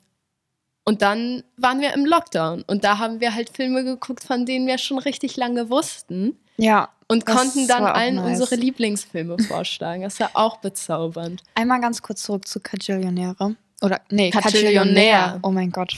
und 0.86 1.02
dann 1.02 1.44
waren 1.58 1.82
wir 1.82 1.94
im 1.94 2.06
Lockdown 2.06 2.64
und 2.66 2.84
da 2.84 2.98
haben 2.98 3.20
wir 3.20 3.36
halt 3.36 3.50
Filme 3.50 3.84
geguckt, 3.84 4.24
von 4.24 4.46
denen 4.46 4.66
wir 4.66 4.78
schon 4.78 4.98
richtig 4.98 5.38
lange 5.38 5.70
wussten 5.70 6.38
Ja, 6.58 6.90
und 7.08 7.26
konnten 7.26 7.68
dann 7.68 7.84
allen 7.84 8.16
nice. 8.16 8.40
unsere 8.40 8.56
Lieblingsfilme 8.56 9.38
vorschlagen. 9.38 10.02
Das 10.02 10.20
war 10.20 10.32
auch 10.34 10.58
bezaubernd. 10.58 11.44
einmal 11.56 11.80
ganz 11.80 12.02
kurz 12.02 12.24
zurück 12.24 12.48
zu 12.48 12.60
Cajillionaire. 12.60 13.56
Oder, 13.82 14.02
nee. 14.10 14.30
Cajillionaire. 14.30 15.40
Oh 15.44 15.52
mein 15.52 15.72
Gott. 15.72 15.96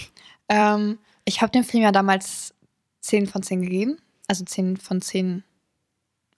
Ähm, 0.50 1.00
ich 1.25 1.41
habe 1.41 1.51
dem 1.51 1.63
Film 1.63 1.83
ja 1.83 1.91
damals 1.91 2.53
10 3.01 3.27
von 3.27 3.41
10 3.43 3.61
gegeben. 3.63 3.97
Also 4.27 4.45
10 4.45 4.77
von 4.77 5.01
10 5.01 5.43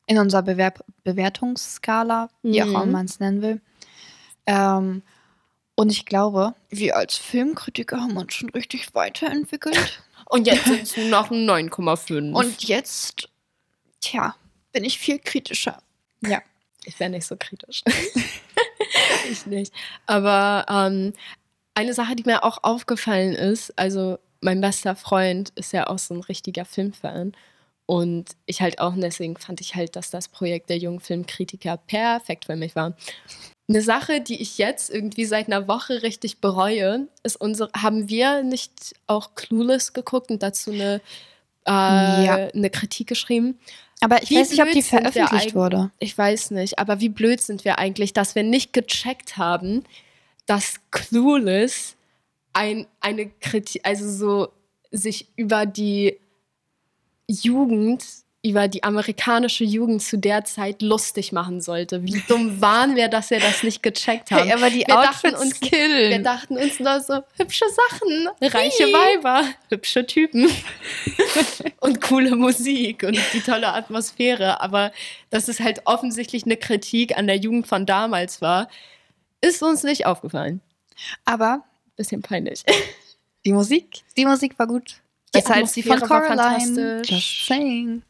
in 0.07 0.17
unserer 0.17 0.41
Bewerb 0.43 0.83
Bewertungsskala, 1.03 2.29
wie 2.41 2.62
auch 2.62 2.67
Mhm. 2.67 2.71
immer 2.75 2.85
man 2.85 3.05
es 3.05 3.19
nennen 3.19 3.41
will. 3.41 3.62
Ähm, 4.45 5.01
und 5.75 5.91
ich 5.91 6.05
glaube, 6.05 6.53
wir 6.69 6.95
als 6.97 7.17
Filmkritiker 7.17 8.00
haben 8.01 8.17
uns 8.17 8.33
schon 8.33 8.50
richtig 8.50 8.93
weiterentwickelt. 8.93 10.03
Und 10.29 10.47
jetzt 10.47 10.65
sind 10.65 10.83
es 10.83 10.97
nur 10.97 11.07
noch 11.07 11.31
ein 11.31 11.45
9,5. 11.50 12.33
Und 12.33 12.63
jetzt, 12.63 13.29
tja, 14.00 14.35
bin 14.71 14.83
ich 14.83 14.97
viel 14.97 15.19
kritischer. 15.19 15.81
Ja. 16.21 16.41
Ich 16.85 17.00
wäre 17.00 17.09
nicht 17.09 17.25
so 17.27 17.35
kritisch. 17.38 17.83
ich 19.32 19.46
nicht. 19.46 19.74
Aber 20.06 20.65
ähm, 20.70 21.13
eine 21.75 21.94
Sache, 21.94 22.15
die 22.15 22.24
mir 22.25 22.44
auch 22.44 22.60
aufgefallen 22.63 23.34
ist, 23.34 23.77
also 23.77 24.18
mein 24.42 24.62
bester 24.62 24.96
Freund 24.96 25.51
ist 25.56 25.74
ja 25.74 25.88
auch 25.88 26.00
so 26.00 26.13
ein 26.13 26.22
richtiger 26.22 26.65
Filmfan. 26.65 27.34
Und 27.86 28.32
ich 28.46 28.62
halt 28.62 28.80
auch, 28.80 28.94
und 28.94 29.01
deswegen 29.01 29.36
fand 29.36 29.60
ich 29.60 29.75
halt, 29.75 29.96
dass 29.96 30.10
das 30.10 30.30
Projekt 30.30 30.70
der 30.70 30.77
jungen 30.77 31.01
Filmkritiker 31.01 31.77
perfekt 31.77 32.46
für 32.46 32.56
mich 32.56 32.75
war. 32.75 32.96
Eine 33.68 33.82
Sache, 33.82 34.22
die 34.22 34.42
ich 34.42 34.58
jetzt 34.58 34.89
irgendwie 34.89 35.25
seit 35.25 35.48
einer 35.48 35.68
Woche 35.68 36.01
richtig 36.03 36.39
bereue, 36.39 37.08
ist 37.24 37.36
unsere. 37.38 37.70
Haben 37.75 38.10
wir 38.10 38.44
nicht 38.44 38.94
auch 39.08 39.36
Clueless 39.36 39.94
geguckt 39.94 40.32
und 40.32 40.44
dazu 40.44 40.72
eine, 40.72 41.01
äh, 41.68 42.25
Ja. 42.25 42.36
eine 42.53 42.70
Kritik 42.70 43.08
geschrieben? 43.08 43.58
Aber 44.03 44.22
ich 44.22 44.29
Wie 44.29 44.36
weiß 44.36 44.51
nicht, 44.51 44.62
ob 44.62 44.72
die 44.72 44.81
veröffentlicht 44.81 45.55
wurde. 45.55 45.91
Ich 46.00 46.17
weiß 46.17 46.51
nicht, 46.51 46.77
aber 46.77 47.00
wie 47.00 47.10
blöd 47.10 47.39
sind 47.39 47.63
wir 47.63 47.79
eigentlich, 47.79 48.12
dass 48.12 48.36
wir 48.36 48.43
nicht 48.43 48.74
gecheckt 48.74 49.38
haben, 49.38 49.83
dass 50.45 50.75
Clueless 50.91 51.95
ein, 52.51 52.86
eine 53.00 53.29
Kritik, 53.29 53.81
also 53.86 54.10
so 54.10 54.50
sich 54.91 55.29
über 55.38 55.65
die 55.65 56.19
Jugend, 57.27 58.03
über 58.45 58.67
die 58.67 58.83
amerikanische 58.83 59.63
Jugend 59.63 60.01
zu 60.01 60.17
der 60.17 60.43
Zeit 60.43 60.81
lustig 60.81 61.31
machen 61.31 61.62
sollte. 61.62 62.03
Wie 62.03 62.21
dumm 62.27 62.59
waren 62.59 62.97
wir, 62.97 63.07
dass 63.07 63.29
wir 63.29 63.39
das 63.39 63.63
nicht 63.63 63.81
gecheckt 63.81 64.31
haben. 64.31 64.51
aber 64.51 64.69
die 64.69 64.79
wir 64.79 64.95
dachten 64.95 65.33
uns, 65.33 65.62
killen. 65.62 66.12
wir 66.12 66.19
dachten 66.21 66.57
uns 66.57 66.77
nur 66.77 67.00
so, 67.00 67.21
hübsche 67.38 67.65
Sachen, 67.69 68.29
reiche 68.41 68.83
Weiber, 68.83 69.45
hübsche 69.69 70.05
Typen 70.05 70.50
und 71.79 72.01
coole 72.01 72.35
Musik 72.35 73.03
und 73.03 73.17
die 73.31 73.39
tolle 73.39 73.69
Atmosphäre. 73.69 74.59
Aber 74.59 74.91
dass 75.29 75.47
es 75.47 75.62
halt 75.62 75.83
offensichtlich 75.85 76.43
eine 76.43 76.57
Kritik 76.57 77.17
an 77.17 77.27
der 77.27 77.38
Jugend 77.38 77.67
von 77.67 77.85
damals 77.85 78.41
war, 78.41 78.67
ist 79.39 79.63
uns 79.63 79.83
nicht 79.83 80.05
aufgefallen. 80.05 80.59
aber 81.23 81.63
Bisschen 81.95 82.21
peinlich. 82.21 82.63
die 83.45 83.53
Musik, 83.53 84.01
die 84.17 84.25
Musik 84.25 84.59
war 84.59 84.67
gut. 84.67 84.95
Die 85.33 85.39
Besser 85.39 85.55
als 85.55 85.71
die 85.71 85.83
von 85.83 86.01
Coraline. 86.01 87.01
Just 87.05 87.45
saying. 87.45 88.03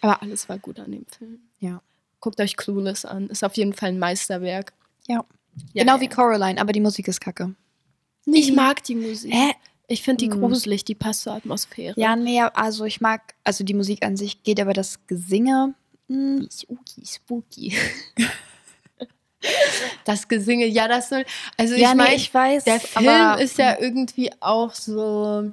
Aber 0.00 0.22
alles 0.22 0.48
war 0.48 0.58
gut 0.58 0.78
an 0.80 0.92
dem 0.92 1.06
Film. 1.06 1.40
Ja. 1.58 1.82
Guckt 2.20 2.40
euch 2.40 2.56
Clueless 2.56 3.04
an. 3.04 3.28
Ist 3.28 3.44
auf 3.44 3.56
jeden 3.56 3.72
Fall 3.72 3.90
ein 3.90 3.98
Meisterwerk. 3.98 4.72
Ja. 5.06 5.24
Ja, 5.72 5.82
genau 5.82 5.96
ja. 5.96 6.00
wie 6.00 6.08
Coraline, 6.08 6.60
aber 6.60 6.72
die 6.72 6.80
Musik 6.80 7.08
ist 7.08 7.20
kacke. 7.20 7.54
Ich 8.26 8.52
mag 8.52 8.82
die 8.84 8.94
Musik. 8.94 9.32
Hä? 9.34 9.52
Ich 9.88 10.02
finde 10.02 10.24
die 10.24 10.30
Hm. 10.30 10.40
gruselig, 10.40 10.84
die 10.84 10.94
passt 10.94 11.22
zur 11.22 11.32
Atmosphäre. 11.32 11.94
Ja, 11.98 12.14
nee, 12.14 12.40
also 12.40 12.84
ich 12.84 13.00
mag, 13.00 13.34
also 13.42 13.64
die 13.64 13.74
Musik 13.74 14.04
an 14.04 14.16
sich 14.16 14.44
geht, 14.44 14.60
aber 14.60 14.72
das 14.72 15.04
Gesinge, 15.08 15.74
hm, 16.08 16.48
Spooky, 16.50 17.06
spooky. 17.06 17.76
Das 20.04 20.28
Gesinge, 20.28 20.66
ja, 20.66 20.86
das 20.86 21.08
soll. 21.08 21.24
Also 21.56 21.74
ja, 21.74 21.92
ich 21.92 21.96
nee, 21.96 22.14
ich 22.14 22.34
weiß, 22.34 22.64
der 22.64 22.78
Film 22.78 23.08
aber, 23.08 23.40
ist 23.40 23.56
ja 23.56 23.78
irgendwie 23.80 24.30
auch 24.40 24.74
so. 24.74 25.50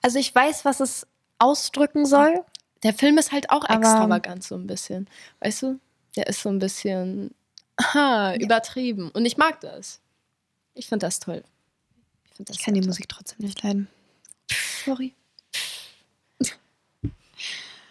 also 0.00 0.18
ich 0.20 0.32
weiß, 0.32 0.64
was 0.64 0.78
es 0.78 1.06
ausdrücken 1.38 2.06
soll. 2.06 2.44
Der 2.82 2.94
Film 2.94 3.18
ist 3.18 3.32
halt 3.32 3.50
auch 3.50 3.68
extravagant 3.68 4.42
so 4.42 4.56
ein 4.56 4.66
bisschen. 4.66 5.08
Weißt 5.40 5.62
du? 5.62 5.78
Der 6.16 6.26
ist 6.26 6.42
so 6.42 6.48
ein 6.48 6.58
bisschen 6.58 7.34
aha, 7.76 8.34
übertrieben. 8.34 9.10
Und 9.10 9.24
ich 9.24 9.36
mag 9.36 9.60
das. 9.60 10.00
Ich 10.74 10.88
finde 10.88 11.06
das 11.06 11.20
toll. 11.20 11.42
Ich, 12.24 12.44
das 12.44 12.56
Ich 12.56 12.62
kann 12.64 12.74
die 12.74 12.80
sehr 12.80 12.88
Musik 12.88 13.08
trotzdem 13.08 13.44
nicht 13.44 13.62
leiden. 13.62 13.88
Sorry. 14.84 15.14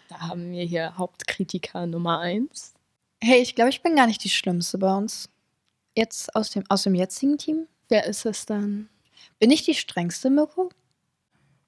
Da 0.08 0.20
haben 0.20 0.52
wir 0.52 0.64
hier 0.64 0.98
Hauptkritiker 0.98 1.86
Nummer 1.86 2.20
eins. 2.20 2.74
Hey, 3.20 3.40
ich 3.40 3.54
glaube, 3.54 3.70
ich 3.70 3.82
bin 3.82 3.96
gar 3.96 4.06
nicht 4.06 4.22
die 4.24 4.28
Schlimmste 4.28 4.78
bei 4.78 4.94
uns. 4.94 5.28
Jetzt 5.94 6.34
aus 6.34 6.50
dem, 6.50 6.64
aus 6.68 6.82
dem 6.82 6.94
jetzigen 6.94 7.38
Team. 7.38 7.66
Wer 7.88 8.04
ist 8.06 8.26
es 8.26 8.46
dann? 8.46 8.88
Bin 9.38 9.50
ich 9.50 9.62
die 9.62 9.74
strengste, 9.74 10.28
Mirko? 10.28 10.70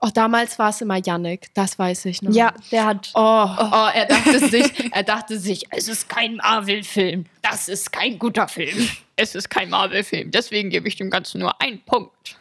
Oh, 0.01 0.11
damals 0.13 0.59
war 0.59 0.69
es 0.71 0.81
immer 0.83 0.99
Yannick, 1.03 1.49
das 1.55 1.79
weiß 1.79 2.05
ich 2.07 2.21
noch. 2.21 2.33
der 2.71 2.85
hat. 2.85 3.11
Oh, 3.15 3.21
oh, 3.59 3.89
er 3.95 4.05
dachte 4.07 4.39
sich, 4.49 4.93
er 4.93 5.03
dachte 5.03 5.39
sich, 5.39 5.65
es 5.71 5.89
ist 5.89 6.09
kein 6.11 6.37
Marvel-Film. 6.37 7.25
Das 7.43 7.69
ist 7.69 7.91
kein 7.93 8.19
guter 8.19 8.47
Film. 8.49 8.89
Es 9.17 9.35
ist 9.35 9.49
kein 9.49 9.71
Marvel-Film, 9.71 10.31
deswegen 10.31 10.69
gebe 10.71 10.89
ich 10.89 10.97
dem 10.97 11.09
Ganzen 11.09 11.41
nur 11.41 11.59
einen 11.61 11.81
Punkt. 11.85 12.37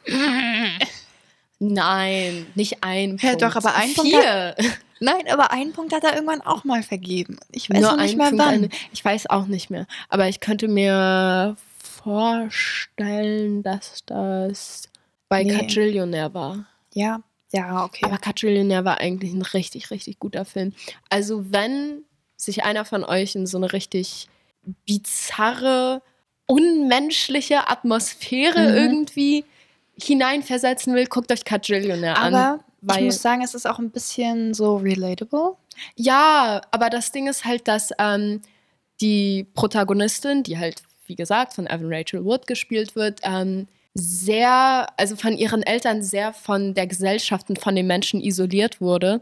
Nein, 1.60 2.48
nicht 2.56 2.84
ein 2.84 3.18
Ja, 3.22 3.30
Punkt. 3.30 3.42
doch, 3.44 3.56
aber 3.56 3.76
ein 3.76 3.94
Punkt 3.94 4.12
Vier. 4.12 4.56
Nein, 5.00 5.28
aber 5.32 5.52
einen 5.52 5.72
Punkt 5.74 5.94
hat 5.94 6.04
er 6.04 6.14
irgendwann 6.16 6.42
auch 6.42 6.64
mal 6.66 6.84
vergeben. 6.84 7.38
Ich 7.52 7.70
weiß 7.70 7.80
Nur 7.80 7.92
noch 7.92 8.02
nicht 8.02 8.18
mehr 8.18 8.30
Punkt, 8.30 8.44
wann. 8.44 8.54
eine- 8.56 8.70
Ich 8.92 9.04
weiß 9.06 9.30
auch 9.30 9.46
nicht 9.46 9.70
mehr. 9.70 9.86
Aber 10.10 10.28
ich 10.28 10.40
könnte 10.42 10.68
mir 10.68 11.56
vorstellen, 11.80 13.64
dass 13.64 14.04
das 14.06 14.90
bei 15.30 15.44
Nee. 15.44 16.34
War. 16.34 16.66
Ja, 16.94 17.22
ja, 17.54 17.86
okay. 17.86 18.04
Aber 18.06 18.18
Quadrillionaire 18.18 18.84
war 18.84 19.00
eigentlich 19.00 19.32
ein 19.34 19.42
richtig, 19.44 19.92
richtig 19.92 20.20
guter 20.20 20.44
Film. 20.44 20.74
Also 21.10 21.46
wenn 21.52 22.04
sich 22.36 22.64
einer 22.64 22.84
von 22.84 23.04
euch 23.06 23.36
in 23.36 23.46
so 23.48 23.58
eine 23.58 23.72
richtig 23.72 24.28
bizarre, 24.86 26.02
unmenschliche 26.48 27.70
Atmosphäre 27.70 28.60
Mhm. 28.70 28.76
irgendwie 28.76 29.46
hineinversetzen 30.02 30.96
will, 30.96 31.06
guckt 31.06 31.32
euch 31.32 31.46
Quadrillionaire 31.46 32.18
an. 32.18 32.34
aber 32.34 32.64
ich 32.98 33.02
muss 33.06 33.22
sagen, 33.22 33.44
es 33.44 33.54
ist 33.54 33.66
auch 33.68 33.80
ein 33.80 33.92
bisschen 33.92 34.54
so 34.54 34.78
relatable. 34.78 35.56
Ja, 35.96 36.62
aber 36.72 36.90
das 36.90 37.12
Ding 37.12 37.28
ist 37.28 37.46
halt, 37.46 37.68
dass 37.68 37.92
ähm, 38.00 38.42
die 39.02 39.46
Protagonistin, 39.54 40.44
die 40.44 40.58
halt, 40.58 40.84
wie 41.06 41.16
gesagt, 41.16 41.54
von 41.54 41.68
Evan 41.68 41.94
Rachel 41.94 42.26
Wood 42.26 42.46
gespielt 42.48 42.96
wird, 42.96 43.20
ähm, 43.24 43.68
sehr, 43.94 44.88
also 44.98 45.16
von 45.16 45.38
ihren 45.38 45.62
Eltern 45.64 46.02
sehr 46.02 46.34
von 46.34 46.74
der 46.74 46.88
Gesellschaft 46.88 47.50
und 47.50 47.60
von 47.60 47.76
den 47.76 47.88
Menschen 47.88 48.22
isoliert 48.22 48.82
wurde. 48.82 49.22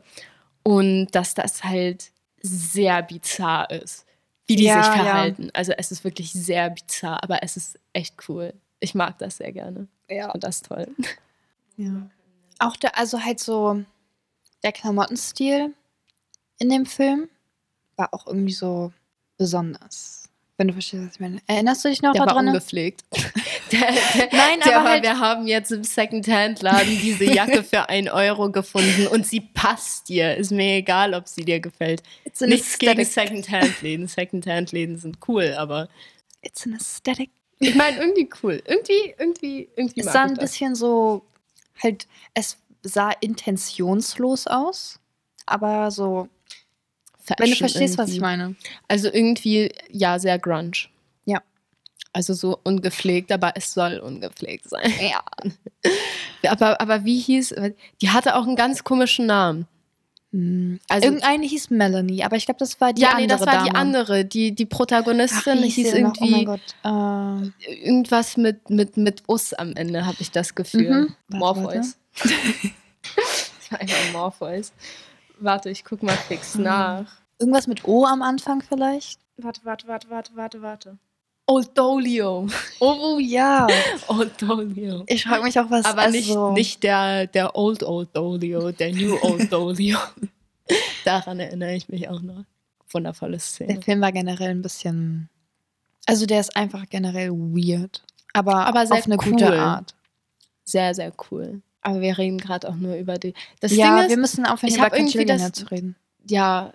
Und 0.64 1.08
dass 1.12 1.34
das 1.34 1.64
halt 1.64 2.12
sehr 2.42 3.02
bizarr 3.04 3.70
ist, 3.72 4.06
wie 4.48 4.56
die 4.56 4.64
Ja, 4.66 4.82
sich 4.84 4.96
ja. 4.96 5.04
verhalten. 5.04 5.50
Also 5.54 5.74
es 5.78 5.92
ist 5.92 6.04
wirklich 6.04 6.32
sehr 6.32 6.70
bizarr, 6.70 7.24
aber 7.24 7.44
es 7.44 7.58
ist 7.58 7.80
echt 7.94 8.16
cool. 8.30 8.54
Ich 8.80 8.96
mag 8.96 9.18
das 9.20 9.38
sehr 9.38 9.52
gerne. 9.52 9.88
Ja. 10.10 10.32
Und 10.32 10.44
das 10.44 10.58
ist 10.58 10.66
toll. 10.68 10.88
ja. 11.78 12.10
Auch 12.60 12.76
der, 12.78 12.98
also 12.98 13.24
halt 13.24 13.40
so 13.40 13.84
der 14.64 14.72
Klamottenstil 14.72 15.74
in 16.60 16.70
dem 16.70 16.86
Film 16.86 17.28
war 17.96 18.14
auch 18.14 18.28
irgendwie 18.28 18.54
so 18.54 18.92
besonders. 19.38 20.30
Wenn 20.58 20.68
du 20.68 20.74
verstehst, 20.74 21.04
was 21.08 21.14
ich 21.16 21.20
meine. 21.20 21.40
Erinnerst 21.48 21.84
du 21.84 21.90
dich 21.90 22.04
noch 22.04 22.12
Der 22.14 22.20
war 22.22 22.28
daran? 22.28 22.48
ungepflegt. 22.50 23.04
Nein, 24.32 24.60
der 24.66 24.76
aber 24.78 24.86
war, 24.86 24.92
halt- 24.92 25.04
wir 25.04 25.20
haben 25.20 25.48
jetzt 25.48 25.72
im 25.72 25.84
Secondhand-Laden 25.84 27.00
diese 27.02 27.26
Jacke 27.26 27.64
für 27.70 27.88
1 27.90 28.10
Euro 28.12 28.52
gefunden 28.52 29.08
und 29.08 29.26
sie 29.26 29.42
passt 29.42 30.10
dir. 30.10 30.36
Ist 30.36 30.52
mir 30.52 30.78
egal, 30.78 31.14
ob 31.14 31.28
sie 31.28 31.44
dir 31.46 31.60
gefällt. 31.60 32.04
It's 32.26 32.42
Nichts 32.42 32.78
gegen. 32.80 33.04
Secondhand-Läden. 33.06 34.08
Secondhand-Läden 34.08 34.98
sind 34.98 35.18
cool, 35.28 35.54
aber 35.58 35.88
It's 36.42 36.66
an 36.66 36.74
aesthetic. 36.74 37.30
ich 37.60 37.76
meine 37.76 37.98
irgendwie 38.00 38.30
cool. 38.44 38.62
Irgendwie, 38.66 39.14
irgendwie, 39.18 39.70
irgendwie 39.76 40.00
Es 40.02 40.08
sah 40.12 40.24
ein 40.24 40.36
das. 40.36 40.52
bisschen 40.52 40.74
so, 40.76 41.24
halt, 41.84 42.08
es 42.34 42.58
sah 42.84 43.12
intentionslos 43.20 44.48
aus, 44.48 45.00
aber 45.46 45.92
so, 45.92 46.28
wenn 47.28 47.36
du 47.38 47.44
Fashion 47.56 47.58
verstehst, 47.70 47.98
was 47.98 48.08
irgendwie. 48.10 48.16
ich 48.18 48.22
meine. 48.22 48.56
Also 48.88 49.10
irgendwie, 49.14 49.72
ja, 49.92 50.18
sehr 50.18 50.40
grunge. 50.40 50.72
Ja. 52.14 52.18
Also 52.18 52.34
so 52.34 52.60
ungepflegt, 52.64 53.32
aber 53.32 53.54
es 53.56 53.74
soll 53.74 54.00
ungepflegt 54.00 54.70
sein. 54.70 54.92
Ja. 55.00 55.22
Aber, 56.50 56.82
aber 56.82 57.06
wie 57.06 57.20
hieß, 57.20 57.54
die 58.02 58.10
hatte 58.10 58.36
auch 58.36 58.48
einen 58.48 58.56
ganz 58.56 58.84
komischen 58.84 59.28
Namen. 59.28 59.68
Also- 60.90 61.06
Irgendeine 61.08 61.46
hieß 61.46 61.70
Melanie, 61.70 62.24
aber 62.24 62.36
ich 62.36 62.46
glaube, 62.46 62.58
das 62.58 62.82
war 62.82 62.94
die 62.94 63.02
ja, 63.04 63.10
andere 63.10 63.22
nee, 63.22 63.28
das 63.28 63.40
war 63.42 63.54
Dame. 63.54 63.70
die 63.70 63.76
andere. 63.76 64.26
Die, 64.26 64.56
die 64.56 64.66
Ach, 64.66 64.70
Protagonistin 64.78 65.62
wie 65.62 65.70
hieß 65.70 65.92
sie 65.92 66.02
noch? 66.02 66.16
Oh 66.20 66.26
mein 66.26 66.30
irgendwie 66.42 66.46
Gott. 66.46 67.52
Äh, 67.64 67.74
irgendwas 67.84 68.38
mit, 68.38 68.70
mit, 68.72 68.98
mit 68.98 69.22
Us 69.28 69.54
am 69.54 69.74
Ende, 69.76 70.04
habe 70.06 70.18
ich 70.20 70.32
das 70.32 70.56
Gefühl. 70.56 70.90
Mhm. 70.90 71.16
Warte, 71.28 71.60
Morpheus. 71.62 71.98
das 72.24 72.32
war 73.72 73.80
einfach 73.82 74.12
Morpheus. 74.14 74.72
Warte, 75.40 75.70
ich 75.70 75.84
guck 75.86 76.02
mal 76.02 76.16
fix 76.18 76.56
Mhm. 76.56 76.64
nach. 76.64 77.06
irgendwas 77.40 77.68
mit 77.68 77.86
O 77.86 78.06
am 78.06 78.22
Anfang 78.24 78.62
vielleicht? 78.68 79.20
Warte, 79.38 79.62
warte, 79.64 79.88
warte, 79.88 80.10
warte, 80.10 80.32
warte, 80.36 80.62
warte. 80.64 80.98
Old 81.52 81.78
Dolio. 81.78 82.48
Oh 82.80 83.20
ja. 83.20 83.68
Old 84.08 84.42
Dolio. 84.42 85.04
Ich 85.08 85.24
frage 85.24 85.44
mich 85.44 85.60
auch, 85.60 85.70
was 85.70 85.86
Aber 85.86 86.02
also, 86.04 86.52
nicht, 86.52 86.58
nicht 86.58 86.84
der, 86.84 87.28
der 87.28 87.56
Old 87.56 87.84
Old 87.84 88.10
Dolio, 88.16 88.72
der 88.72 88.94
New 88.94 89.18
Old 89.22 89.52
Dolio. 89.52 89.98
Daran 91.06 91.40
erinnere 91.40 91.76
ich 91.76 91.90
mich 91.90 92.08
auch 92.10 92.22
noch. 92.22 92.44
Wundervolle 92.92 93.40
Szene. 93.40 93.74
Der 93.76 93.82
Film 93.82 94.02
war 94.02 94.12
generell 94.12 94.50
ein 94.52 94.62
bisschen. 94.62 95.30
Also 96.06 96.26
der 96.26 96.40
ist 96.40 96.56
einfach 96.56 96.86
generell 96.90 97.32
weird. 97.32 98.02
Aber, 98.34 98.66
Aber 98.66 98.86
sehr 98.88 98.98
auf 98.98 99.06
eine 99.06 99.18
cool. 99.18 99.32
gute 99.32 99.60
Art. 99.60 99.94
Sehr, 100.64 100.94
sehr 100.96 101.12
cool. 101.32 101.62
Aber 101.82 102.02
wir 102.02 102.18
reden 102.18 102.38
gerade 102.38 102.70
auch 102.70 102.76
nur 102.76 102.96
über 102.96 103.18
die. 103.18 103.34
Das 103.60 103.76
ja, 103.76 103.96
Ding 103.96 104.04
ist, 104.06 104.10
wir 104.10 104.18
müssen 104.18 104.46
aufhören, 104.46 104.72
ich 105.06 105.16
über 105.16 105.26
das- 105.26 105.52
zu 105.54 105.66
reden. 105.72 105.96
ja. 106.28 106.72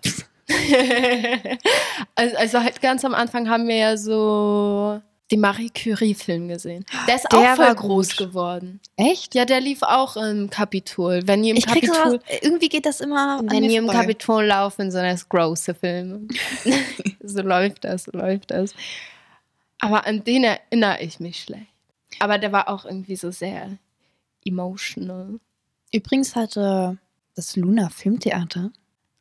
Also, 2.15 2.37
also 2.37 2.63
halt 2.63 2.81
ganz 2.81 3.03
am 3.05 3.13
Anfang 3.13 3.49
haben 3.49 3.67
wir 3.67 3.75
ja 3.75 3.97
so 3.97 5.01
den 5.31 5.41
Marie 5.41 5.69
Curie-Film 5.69 6.47
gesehen. 6.47 6.85
Der 7.07 7.15
ist 7.15 7.27
Der 7.31 7.39
auch 7.39 7.55
voll 7.55 7.65
war 7.65 7.75
groß 7.75 8.15
gut. 8.15 8.27
geworden. 8.27 8.79
Echt? 8.95 9.35
Ja, 9.35 9.43
der 9.43 9.59
lief 9.59 9.83
auch 9.83 10.15
im 10.15 10.49
Kapitol. 10.49 11.21
Wenn 11.25 11.43
ihr 11.43 11.51
im 11.51 11.57
Ich 11.57 11.65
Kapitol. 11.65 11.95
sowas, 11.95 12.21
irgendwie 12.41 12.69
geht 12.69 12.85
das 12.85 13.01
immer 13.01 13.41
Wenn 13.43 13.67
die 13.67 13.75
im. 13.75 13.87
Kapitol 13.87 14.45
laufen, 14.45 14.89
sind 14.89 15.03
das 15.03 15.27
große 15.27 15.73
Filme. 15.73 16.27
so 17.21 17.41
läuft 17.41 17.83
das, 17.83 18.05
so 18.05 18.11
läuft 18.13 18.51
das. 18.51 18.73
Aber 19.79 20.07
an 20.07 20.23
den 20.23 20.45
erinnere 20.45 21.01
ich 21.01 21.19
mich 21.19 21.43
schlecht. 21.43 21.67
Aber 22.19 22.37
der 22.37 22.51
war 22.53 22.69
auch 22.69 22.85
irgendwie 22.85 23.17
so 23.17 23.29
sehr 23.31 23.77
emotional. 24.45 25.39
Übrigens 25.93 26.35
hatte 26.35 26.97
das 27.35 27.55
Luna 27.57 27.89
Filmtheater 27.89 28.71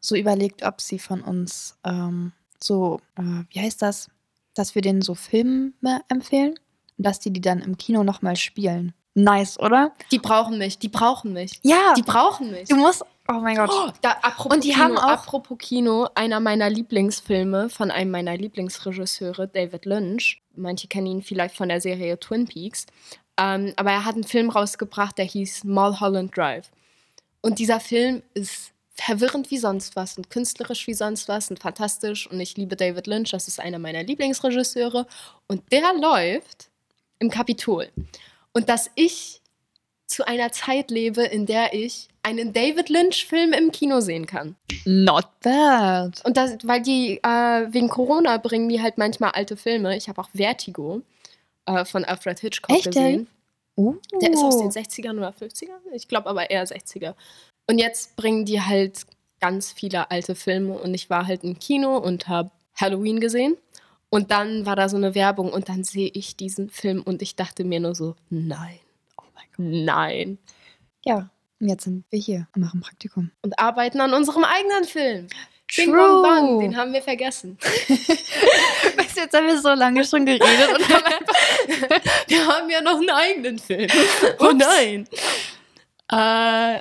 so 0.00 0.14
überlegt, 0.14 0.62
ob 0.62 0.80
sie 0.80 0.98
von 0.98 1.22
uns 1.22 1.76
ähm, 1.84 2.32
so, 2.62 3.00
äh, 3.16 3.22
wie 3.50 3.60
heißt 3.60 3.82
das, 3.82 4.08
dass 4.54 4.74
wir 4.74 4.82
denen 4.82 5.02
so 5.02 5.14
Filme 5.14 5.72
empfehlen 6.08 6.54
und 6.96 7.06
dass 7.06 7.20
die 7.20 7.32
die 7.32 7.40
dann 7.40 7.60
im 7.60 7.76
Kino 7.76 8.02
nochmal 8.04 8.36
spielen. 8.36 8.94
Nice, 9.14 9.58
oder? 9.58 9.92
Die 10.10 10.18
brauchen 10.18 10.58
mich, 10.58 10.78
die 10.78 10.88
brauchen 10.88 11.32
mich. 11.32 11.58
Ja, 11.62 11.94
Die 11.96 12.02
brauchen 12.02 12.50
mich. 12.50 12.68
du 12.68 12.76
musst, 12.76 13.02
oh 13.28 13.32
mein 13.40 13.56
Gott. 13.56 13.70
Oh, 13.72 13.90
da, 14.02 14.10
apropos 14.22 14.54
Und 14.56 14.64
die 14.64 14.70
Kino, 14.72 14.82
haben 14.84 14.98
auch- 14.98 15.04
apropos 15.08 15.56
Kino, 15.58 16.08
einer 16.14 16.38
meiner 16.38 16.68
Lieblingsfilme 16.68 17.70
von 17.70 17.90
einem 17.90 18.10
meiner 18.10 18.36
Lieblingsregisseure, 18.36 19.48
David 19.48 19.86
Lynch. 19.86 20.42
Manche 20.54 20.86
kennen 20.88 21.06
ihn 21.06 21.22
vielleicht 21.22 21.56
von 21.56 21.68
der 21.70 21.80
Serie 21.80 22.18
Twin 22.20 22.46
Peaks. 22.46 22.84
Ähm, 23.38 23.72
aber 23.76 23.90
er 23.90 24.04
hat 24.04 24.14
einen 24.16 24.24
Film 24.24 24.50
rausgebracht, 24.50 25.16
der 25.18 25.24
hieß 25.26 25.64
Mulholland 25.64 26.36
Drive. 26.36 26.70
Und 27.40 27.58
dieser 27.58 27.80
Film 27.80 28.22
ist 28.34 28.72
verwirrend 28.96 29.50
wie 29.50 29.58
sonst 29.58 29.96
was 29.96 30.16
und 30.16 30.30
künstlerisch 30.30 30.86
wie 30.86 30.94
sonst 30.94 31.28
was 31.28 31.50
und 31.50 31.58
fantastisch. 31.58 32.28
Und 32.30 32.40
ich 32.40 32.56
liebe 32.56 32.76
David 32.76 33.06
Lynch, 33.06 33.30
das 33.30 33.48
ist 33.48 33.60
einer 33.60 33.78
meiner 33.78 34.02
Lieblingsregisseure. 34.02 35.06
Und 35.46 35.62
der 35.70 35.92
läuft 35.94 36.70
im 37.18 37.30
Kapitol. 37.30 37.88
Und 38.52 38.68
dass 38.68 38.90
ich 38.94 39.42
zu 40.06 40.26
einer 40.26 40.52
Zeit 40.52 40.90
lebe, 40.90 41.22
in 41.22 41.46
der 41.46 41.74
ich 41.74 42.08
einen 42.22 42.52
David 42.52 42.88
Lynch-Film 42.88 43.52
im 43.52 43.70
Kino 43.70 44.00
sehen 44.00 44.26
kann. 44.26 44.56
Not 44.84 45.26
bad. 45.42 46.24
Und 46.24 46.36
das, 46.36 46.56
weil 46.62 46.80
die 46.80 47.18
äh, 47.22 47.72
wegen 47.72 47.88
Corona 47.88 48.36
bringen 48.38 48.68
die 48.68 48.80
halt 48.80 48.98
manchmal 48.98 49.32
alte 49.32 49.56
Filme. 49.56 49.96
Ich 49.96 50.08
habe 50.08 50.20
auch 50.20 50.28
Vertigo 50.34 51.02
äh, 51.66 51.84
von 51.84 52.04
Alfred 52.04 52.40
Hitchcock 52.40 52.74
Echt, 52.74 52.86
gesehen. 52.86 53.28
Uh. 53.76 53.96
Der 54.20 54.32
ist 54.32 54.42
aus 54.42 54.58
den 54.58 54.70
60ern 54.70 55.18
oder 55.18 55.30
50ern. 55.30 55.92
Ich 55.92 56.08
glaube 56.08 56.28
aber 56.28 56.50
eher 56.50 56.66
60er. 56.66 57.14
Und 57.68 57.78
jetzt 57.78 58.16
bringen 58.16 58.44
die 58.44 58.60
halt 58.60 59.02
ganz 59.40 59.72
viele 59.72 60.10
alte 60.10 60.34
Filme. 60.34 60.74
Und 60.78 60.94
ich 60.94 61.10
war 61.10 61.26
halt 61.26 61.44
im 61.44 61.58
Kino 61.58 61.96
und 61.98 62.28
habe 62.28 62.50
Halloween 62.74 63.20
gesehen. 63.20 63.56
Und 64.08 64.30
dann 64.30 64.66
war 64.66 64.76
da 64.76 64.88
so 64.88 64.96
eine 64.96 65.14
Werbung 65.14 65.52
und 65.52 65.68
dann 65.68 65.82
sehe 65.84 66.10
ich 66.14 66.36
diesen 66.36 66.70
Film 66.70 67.02
und 67.02 67.22
ich 67.22 67.34
dachte 67.34 67.64
mir 67.64 67.80
nur 67.80 67.94
so, 67.94 68.14
nein, 68.30 68.78
Oh 69.18 69.24
mein 69.34 69.44
Gott. 69.56 69.84
nein. 69.84 70.38
Ja, 71.04 71.28
und 71.60 71.68
jetzt 71.68 71.84
sind 71.84 72.04
wir 72.10 72.18
hier 72.20 72.46
und 72.54 72.62
machen 72.62 72.80
Praktikum. 72.80 73.30
Und 73.42 73.58
arbeiten 73.58 74.00
an 74.00 74.14
unserem 74.14 74.44
eigenen 74.44 74.84
Film. 74.84 75.26
Bing 75.74 75.90
True. 75.90 75.96
Bong 75.96 76.22
Bang, 76.22 76.60
den 76.60 76.76
haben 76.76 76.92
wir 76.92 77.02
vergessen. 77.02 77.58
Weißt 77.88 79.16
du, 79.16 79.20
jetzt 79.20 79.34
haben 79.36 79.46
wir 79.48 79.60
so 79.60 79.74
lange 79.74 80.04
schon 80.04 80.24
geredet 80.24 80.78
und 80.78 80.88
haben 80.88 81.04
Wir 82.28 82.46
haben 82.46 82.70
ja 82.70 82.80
noch 82.80 82.98
einen 83.00 83.10
eigenen 83.10 83.58
Film. 83.58 83.88
Oh 84.38 84.52
nein. 84.54 85.08
Äh, 86.12 86.76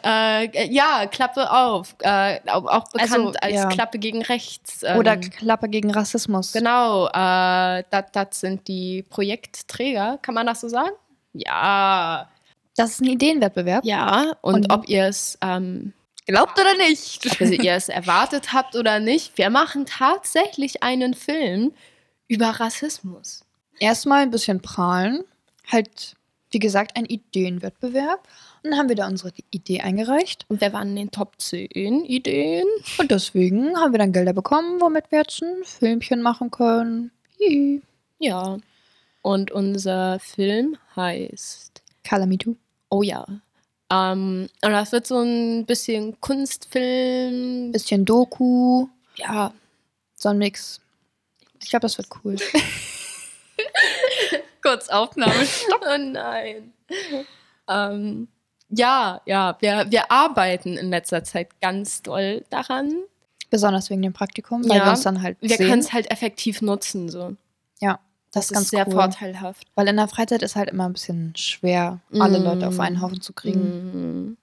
äh, 0.46 0.72
ja, 0.72 1.08
Klappe 1.08 1.52
auf. 1.52 1.96
Äh, 2.02 2.40
auch 2.48 2.66
auch 2.66 2.90
bekannt 2.92 3.12
Also, 3.12 3.34
als 3.42 3.54
ja. 3.54 3.66
Klappe 3.70 3.98
gegen 3.98 4.22
rechts. 4.22 4.84
ähm, 4.84 4.98
Oder 4.98 5.18
Klappe 5.18 5.68
gegen 5.68 5.92
Rassismus. 5.92 6.52
Genau, 6.54 7.08
äh, 7.08 7.84
das 7.90 8.06
das 8.12 8.40
sind 8.40 8.68
die 8.68 9.04
Projektträger, 9.10 10.20
kann 10.22 10.36
man 10.36 10.46
das 10.46 10.62
so 10.62 10.70
sagen? 10.70 10.92
Ja. 11.34 12.30
Das 12.78 12.92
ist 12.92 13.02
ein 13.02 13.08
Ideenwettbewerb. 13.08 13.84
Ja, 13.86 14.34
und, 14.42 14.56
Und- 14.56 14.72
ob 14.74 14.88
ihr 14.90 15.06
es 15.06 15.38
ähm, 15.42 15.94
Glaubt 16.28 16.60
oder 16.60 16.76
nicht? 16.78 17.26
ob 17.32 17.40
ihr 17.42 17.74
es 17.76 17.90
erwartet 17.90 18.52
habt 18.54 18.76
oder 18.76 19.00
nicht, 19.00 19.38
wir 19.38 19.50
machen 19.50 19.86
tatsächlich 19.86 20.82
einen 20.84 21.14
Film 21.14 21.72
über 22.28 22.48
Rassismus. 22.48 23.46
Erstmal 23.80 24.22
ein 24.24 24.32
bisschen 24.32 24.62
prahlen. 24.62 25.24
Halt, 25.72 26.16
wie 26.52 26.60
gesagt, 26.60 26.96
ein 26.98 27.06
Ideenwettbewerb. 27.06 28.28
Dann 28.66 28.78
haben 28.80 28.90
wir 28.90 28.96
da 28.96 29.06
unsere 29.06 29.32
Idee 29.52 29.82
eingereicht. 29.82 30.46
Und 30.48 30.60
wir 30.60 30.74
waren 30.74 30.90
in 30.90 30.96
den 30.96 31.12
Top 31.12 31.40
10 31.40 32.04
Ideen. 32.04 32.66
Und 32.98 33.12
deswegen 33.12 33.78
haben 33.78 33.94
wir 33.94 34.00
dann 34.00 34.12
Gelder 34.12 34.34
bekommen, 34.34 34.82
womit 34.82 35.12
wir 35.12 35.20
jetzt 35.20 35.44
ein 35.44 35.64
Filmchen 35.64 36.24
machen 36.24 36.50
können. 36.50 37.12
Hihi. 37.38 37.84
Ja. 38.18 38.58
Und 39.22 39.52
unser 39.52 40.20
Film 40.20 40.78
heißt 40.96 41.84
Kalamitu. 42.04 42.56
Oh 42.90 43.04
ja. 43.04 43.28
Ähm, 43.92 44.50
und 44.64 44.72
das 44.72 44.92
wird 44.92 45.06
so 45.06 45.20
ein 45.20 45.68
bisschen 45.68 46.20
Kunstfilm. 46.20 47.72
Bisschen 47.72 48.04
Doku. 48.04 48.88
Ja. 49.18 49.54
So 50.16 50.30
ein 50.30 50.40
Mix. 50.40 50.82
Ich 51.62 51.70
glaube, 51.70 51.82
das 51.82 52.00
wird 52.00 52.08
cool. 52.24 52.38
Kurz 54.64 54.90
Aufnahme. 54.90 55.36
oh 55.70 55.98
nein. 56.00 56.74
ähm, 57.70 58.28
ja, 58.76 59.22
ja, 59.26 59.58
wir, 59.60 59.86
wir 59.90 60.12
arbeiten 60.12 60.78
in 60.78 60.90
letzter 60.90 61.24
Zeit 61.24 61.50
ganz 61.62 62.02
doll 62.02 62.44
daran. 62.50 62.94
Besonders 63.50 63.90
wegen 63.90 64.02
dem 64.02 64.14
Praktikum, 64.14 64.68
weil 64.68 64.78
Ja, 64.78 64.86
wir 64.86 64.92
uns 64.92 65.04
dann 65.04 65.22
halt 65.22 65.38
Wir 65.42 65.58
können 65.58 65.80
es 65.80 65.94
halt 65.94 66.10
effektiv 66.12 66.62
nutzen. 66.62 67.10
So. 67.10 67.36
Ja, 67.80 68.00
Das, 68.32 68.34
das, 68.34 68.46
ist 68.46 68.54
ganz 68.54 68.70
sehr 68.70 68.88
cool. 68.88 68.94
vorteilhaft. 68.94 69.68
Weil 69.76 69.88
in 69.88 69.96
der 69.98 70.08
Freizeit 70.08 70.42
ist 70.42 70.56
halt 70.56 70.70
immer 70.70 70.86
ein 70.90 70.94
bisschen 70.94 71.34
schwer, 71.38 72.00
alle 72.20 72.40
Mm. 72.40 72.44
Leute 72.44 72.68
auf 72.68 72.80
einen 72.80 73.02
Haufen 73.02 73.22
zu 73.22 73.34
kriegen. 73.34 73.60
Mhm. 74.30 74.38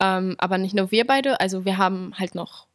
Ähm, 0.00 0.36
aber 0.38 0.58
nicht 0.58 0.74
nur 0.74 0.90
wir 0.92 1.06
beide, 1.06 1.40
also 1.40 1.64
wir 1.64 1.76
haben 1.76 2.12
halt 2.16 2.34
noch 2.36 2.66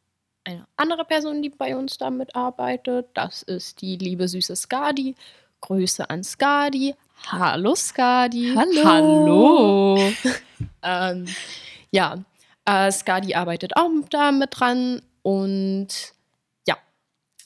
eine 0.43 0.65
andere 0.75 1.06
Person, 1.06 1.41
die 1.41 1.49
bei 1.49 1.75
uns 1.75 1.97
damit 1.97 2.36
arbeitet. 2.36 3.08
Das 3.13 3.41
ist 3.43 3.82
die 3.82 3.95
liebe 3.95 4.27
süße 4.27 4.56
Skadi. 4.58 5.15
Grüße 5.63 6.10
an 6.10 6.23
Skadi. 6.26 6.93
Hallo 7.28 7.73
Skadi. 7.73 8.54
Hallo. 8.54 8.84
Hallo. 8.84 9.97
ähm, 10.84 11.26
ja, 11.89 12.17
äh, 12.65 12.91
Skadi 12.91 13.34
arbeitet 13.34 13.78
auch 13.78 13.89
da 14.10 14.34
mit 14.34 14.49
dran 14.60 15.02
und 15.21 15.88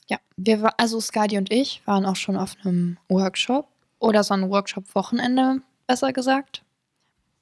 Ja, 0.10 0.20
wir 0.38 0.62
war, 0.62 0.74
also 0.78 1.00
Skadi 1.00 1.38
und 1.38 1.52
ich 1.52 1.82
waren 1.86 2.06
auch 2.06 2.16
schon 2.16 2.38
auf 2.38 2.56
einem 2.64 2.98
Workshop 3.10 3.68
oder 4.00 4.24
so 4.24 4.34
ein 4.34 4.50
Workshop-Wochenende, 4.50 5.62
besser 5.86 6.14
gesagt. 6.14 6.64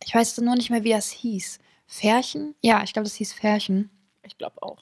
Ich 0.04 0.14
weiß 0.14 0.40
nur 0.40 0.56
nicht 0.56 0.72
mehr, 0.72 0.84
wie 0.84 0.92
das 0.92 1.10
hieß. 1.10 1.60
Färchen? 1.88 2.56
Ja, 2.62 2.84
ich 2.84 2.92
glaube, 2.92 3.06
das 3.06 3.16
hieß 3.16 3.34
Färchen. 3.34 3.92
ich 4.24 4.38
glaube 4.38 4.62
auch. 4.62 4.80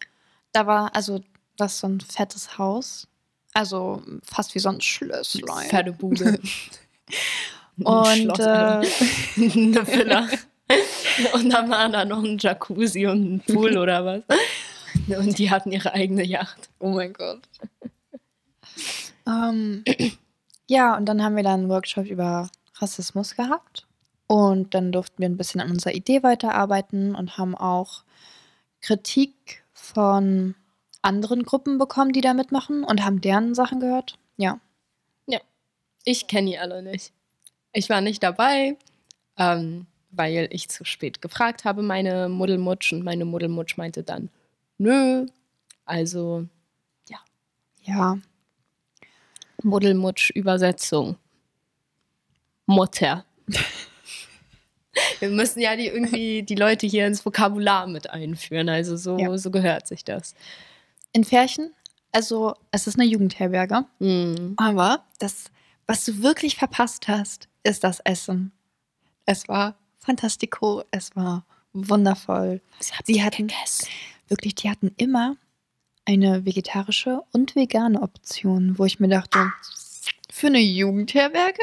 Da 0.54 0.66
war, 0.66 0.96
also, 0.96 1.20
das 1.58 1.74
ist 1.74 1.80
so 1.82 1.88
ein 1.88 2.00
fettes 2.00 2.58
Haus. 2.58 3.08
Also 3.54 4.02
fast 4.24 4.56
wie 4.56 4.60
so 4.60 4.70
ein 4.70 4.82
Schlösslein. 4.82 5.70
Fette 5.70 5.92
Bude. 5.92 6.40
Ein 7.80 7.86
Und 7.86 8.18
Schloss, 8.18 8.40
äh, 8.40 8.44
eine 9.36 9.88
Villa. 9.88 10.28
Und 11.34 11.50
dann 11.50 11.70
war 11.72 11.90
da 11.90 12.06
noch 12.06 12.24
ein 12.24 12.38
Jacuzzi 12.38 13.08
und 13.08 13.34
ein 13.34 13.40
Pool 13.40 13.78
oder 13.80 14.06
was. 14.06 14.22
Und 15.18 15.40
die 15.40 15.50
hatten 15.50 15.72
ihre 15.72 15.92
eigene 15.92 16.24
Yacht. 16.24 16.70
Oh 16.78 16.92
mein 16.92 17.14
Gott. 17.14 17.42
ähm, 19.28 19.84
ja, 20.68 20.96
und 20.96 21.06
dann 21.06 21.24
haben 21.24 21.36
wir 21.36 21.42
dann 21.44 21.62
einen 21.62 21.70
Workshop 21.70 22.06
über 22.06 22.50
Rassismus 22.76 23.36
gehabt. 23.36 23.88
Und 24.28 24.74
dann 24.74 24.92
durften 24.92 25.20
wir 25.20 25.28
ein 25.28 25.38
bisschen 25.38 25.60
an 25.60 25.72
unserer 25.72 25.94
Idee 25.94 26.24
weiterarbeiten 26.24 27.16
und 27.16 27.38
haben 27.38 27.56
auch 27.56 28.04
Kritik 28.82 29.64
von 29.74 30.56
anderen 31.04 31.44
Gruppen 31.44 31.78
bekommen, 31.78 32.12
die 32.14 32.22
da 32.22 32.34
mitmachen 32.34 32.84
und 32.84 33.04
haben 33.06 33.22
deren 33.22 33.54
Sachen 33.54 33.80
gehört. 33.80 34.18
Ja. 34.38 34.60
Ich 36.06 36.28
kenne 36.28 36.50
die 36.50 36.58
alle 36.58 36.84
nicht. 36.84 37.14
Ich 37.72 37.90
war 37.90 38.02
nicht 38.02 38.22
dabei, 38.24 38.76
ähm, 39.38 39.86
weil 40.12 40.50
ich 40.52 40.68
zu 40.68 40.84
spät 40.84 41.22
gefragt 41.22 41.64
habe, 41.64 41.82
meine 41.82 42.28
Muddelmutsch. 42.28 42.92
Und 42.92 43.06
meine 43.06 43.24
Muddelmutsch 43.24 43.78
meinte 43.78 44.04
dann, 44.04 44.30
nö. 44.78 45.28
Also 45.86 46.46
Ja. 47.86 48.18
Muddelmutsch-Übersetzung. 49.64 51.16
Mutter. 52.66 53.26
Wir 55.20 55.30
müssen 55.30 55.60
ja 55.60 55.76
die 55.76 55.88
irgendwie 55.88 56.44
die 56.44 56.56
Leute 56.56 56.86
hier 56.86 57.08
ins 57.08 57.26
Vokabular 57.26 57.88
mit 57.88 58.10
einführen. 58.10 58.70
Also 58.70 58.96
so, 58.96 59.18
Ja. 59.18 59.36
so 59.38 59.52
gehört 59.52 59.88
sich 59.88 60.04
das. 60.04 60.36
In 61.14 61.24
Färchen, 61.24 61.74
also 62.12 62.56
es 62.72 62.88
ist 62.88 63.00
eine 63.00 63.08
Jugendherberge, 63.08 63.86
Mhm. 64.00 64.54
aber 64.58 65.04
das, 65.20 65.46
was 65.88 66.04
du 66.06 66.22
wirklich 66.22 66.56
verpasst 66.58 67.08
hast, 67.08 67.48
ist 67.64 67.84
das 67.84 68.00
Essen. 68.02 68.52
Es 69.26 69.48
war 69.48 69.76
fantastico, 70.00 70.84
es 70.92 71.16
war 71.16 71.46
wundervoll. 71.72 72.62
Sie 73.06 73.24
hatten 73.24 73.50
wirklich, 74.28 74.56
die 74.56 74.70
hatten 74.70 74.92
immer 74.98 75.38
eine 76.06 76.46
vegetarische 76.46 77.22
und 77.32 77.56
vegane 77.56 78.02
Option, 78.02 78.78
wo 78.78 78.86
ich 78.86 79.00
mir 79.00 79.08
dachte, 79.08 79.52
für 80.32 80.48
eine 80.48 80.60
Jugendherberge? 80.60 81.62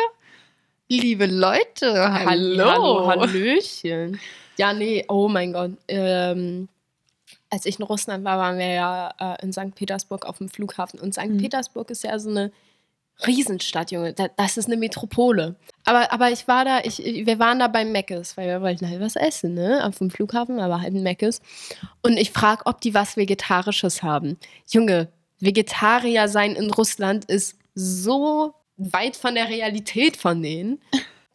Liebe 0.89 1.27
Leute, 1.27 1.93
hallo. 2.13 2.65
Hallo, 2.65 3.07
Hallöchen. 3.09 4.19
Ja, 4.57 4.73
nee, 4.73 5.05
oh 5.09 5.29
mein 5.29 5.53
Gott. 5.53 5.73
Ähm, 5.89 6.69
als 7.51 7.67
ich 7.67 7.79
in 7.79 7.85
Russland 7.85 8.25
war, 8.25 8.39
waren 8.39 8.59
wir 8.59 8.69
ja 8.69 9.15
äh, 9.19 9.43
in 9.43 9.53
St. 9.53 9.75
Petersburg 9.75 10.25
auf 10.25 10.39
dem 10.39 10.49
Flughafen. 10.49 11.01
Und 11.01 11.15
St. 11.15 11.27
Mhm. 11.27 11.39
Petersburg 11.39 11.91
ist 11.91 12.05
ja 12.05 12.19
so 12.19 12.31
eine 12.31 12.53
Riesenstadt, 13.27 13.91
Junge. 13.91 14.13
Da, 14.15 14.29
das 14.37 14.57
ist 14.57 14.67
eine 14.67 14.77
Metropole. 14.77 15.57
Aber, 15.85 16.13
aber 16.13 16.31
ich 16.31 16.49
war 16.49 16.65
da, 16.65 16.81
ich, 16.83 16.99
wir 16.99 17.39
waren 17.39 17.59
da 17.59 17.69
beim 17.69 17.93
Meckes, 17.93 18.37
weil 18.37 18.49
wir 18.49 18.63
wollten 18.63 18.89
halt 18.89 19.01
was 19.01 19.17
essen, 19.17 19.55
ne? 19.55 19.85
Auf 19.85 19.99
dem 19.99 20.11
Flughafen, 20.11 20.61
aber 20.61 20.81
halt 20.81 20.95
ein 20.95 21.03
Meckes. 21.03 21.41
Und 22.03 22.17
ich 22.17 22.31
frage, 22.31 22.63
ob 22.67 22.81
die 22.81 22.95
was 22.95 23.17
Vegetarisches 23.17 24.03
haben. 24.03 24.39
Junge, 24.71 25.09
Vegetarier 25.41 26.29
sein 26.29 26.55
in 26.55 26.71
Russland 26.71 27.25
ist 27.27 27.59
so 27.75 28.55
weit 28.77 29.17
von 29.17 29.35
der 29.35 29.49
Realität 29.49 30.17
von 30.17 30.43
denen, 30.43 30.81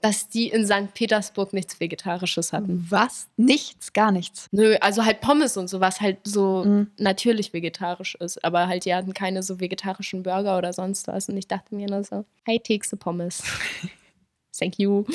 dass 0.01 0.29
die 0.29 0.49
in 0.49 0.65
St. 0.65 0.93
Petersburg 0.93 1.51
nichts 1.53 1.79
Vegetarisches 1.79 2.53
hatten. 2.53 2.85
Was? 2.89 3.27
Nichts, 3.37 3.91
gar 3.93 4.11
nichts. 4.11 4.47
Nö, 4.51 4.75
also 4.81 5.03
halt 5.03 5.21
Pommes 5.21 5.57
und 5.57 5.67
so, 5.67 5.79
was 5.79 5.99
halt 6.01 6.19
so 6.25 6.63
Mhm. 6.63 6.91
natürlich 6.97 7.53
vegetarisch 7.53 8.15
ist. 8.15 8.43
Aber 8.43 8.67
halt, 8.67 8.85
die 8.85 8.93
hatten 8.93 9.13
keine 9.13 9.41
so 9.41 9.59
vegetarischen 9.59 10.21
Burger 10.23 10.57
oder 10.57 10.73
sonst 10.73 11.07
was. 11.07 11.27
Und 11.29 11.37
ich 11.37 11.47
dachte 11.47 11.73
mir 11.73 11.87
nur 11.87 12.03
so, 12.03 12.25
hey, 12.43 12.59
Tekse 12.59 12.97
Pommes. 12.97 13.41
Thank 14.57 14.77
you. 14.79 15.05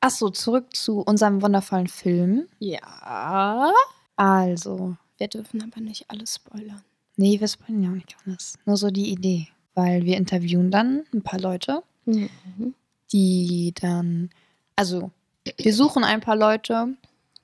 Achso, 0.00 0.30
zurück 0.30 0.74
zu 0.74 1.00
unserem 1.00 1.40
wundervollen 1.42 1.86
Film. 1.88 2.46
Ja. 2.58 3.72
Also, 4.16 4.96
Wir 5.18 5.28
dürfen 5.28 5.62
aber 5.62 5.80
nicht 5.80 6.04
alles 6.10 6.34
spoilern. 6.36 6.82
nee, 7.16 7.38
wir 7.40 7.48
spoilern 7.48 7.82
ja 7.82 7.90
auch 7.90 7.94
nicht 7.94 8.16
alles. 8.26 8.58
Nur 8.66 8.76
so 8.76 8.90
die 8.90 9.10
Idee. 9.10 9.48
Weil 9.74 10.04
wir 10.04 10.16
interviewen 10.18 10.70
dann 10.70 11.04
ein 11.14 11.22
paar 11.22 11.40
Leute, 11.40 11.82
Mhm. 12.04 12.28
Die 13.12 13.74
dann, 13.80 14.30
also 14.76 15.10
wir 15.58 15.74
suchen 15.74 16.04
ein 16.04 16.20
paar 16.20 16.36
Leute 16.36 16.88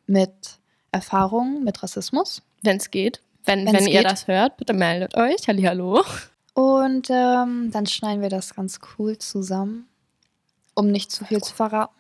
mit 0.07 0.59
Erfahrung 0.92 1.64
mit 1.64 1.83
Rassismus. 1.83 2.42
Wenn 2.62 2.78
es 2.78 2.90
geht. 2.90 3.20
Wenn, 3.44 3.66
Wenn's 3.66 3.78
wenn 3.78 3.87
ihr 3.87 4.02
geht. 4.02 4.11
das 4.11 4.26
hört, 4.26 4.57
bitte 4.57 4.72
meldet 4.72 5.16
euch. 5.16 5.46
Hallihallo. 5.46 6.04
Und 6.54 7.09
ähm, 7.11 7.70
dann 7.70 7.87
schneiden 7.87 8.22
wir 8.22 8.31
das 8.31 8.54
ganz 8.54 8.81
cool 8.98 9.16
zusammen, 9.18 9.88
um 10.74 10.90
nicht 10.90 11.11
zu 11.11 11.24
viel 11.24 11.42
zu 11.42 11.54
verraten. 11.54 11.92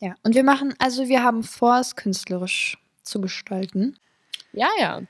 Ja, 0.00 0.14
und 0.22 0.34
wir 0.34 0.44
machen, 0.44 0.74
also 0.78 1.08
wir 1.08 1.22
haben 1.22 1.42
vor, 1.42 1.78
es 1.78 1.96
künstlerisch 1.96 2.78
zu 3.02 3.20
gestalten. 3.20 3.96
Ja, 4.52 4.68
ja. 4.78 5.02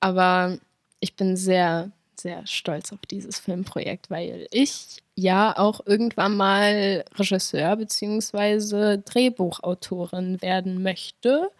Aber 0.00 0.58
ich 1.00 1.14
bin 1.14 1.36
sehr, 1.36 1.92
sehr 2.18 2.46
stolz 2.46 2.92
auf 2.92 3.00
dieses 3.10 3.38
Filmprojekt, 3.38 4.10
weil 4.10 4.46
ich 4.50 5.02
ja 5.14 5.56
auch 5.56 5.80
irgendwann 5.86 6.36
mal 6.36 7.04
Regisseur 7.14 7.76
bzw. 7.76 8.98
Drehbuchautorin 9.04 10.40
werden 10.40 10.82
möchte. 10.82 11.50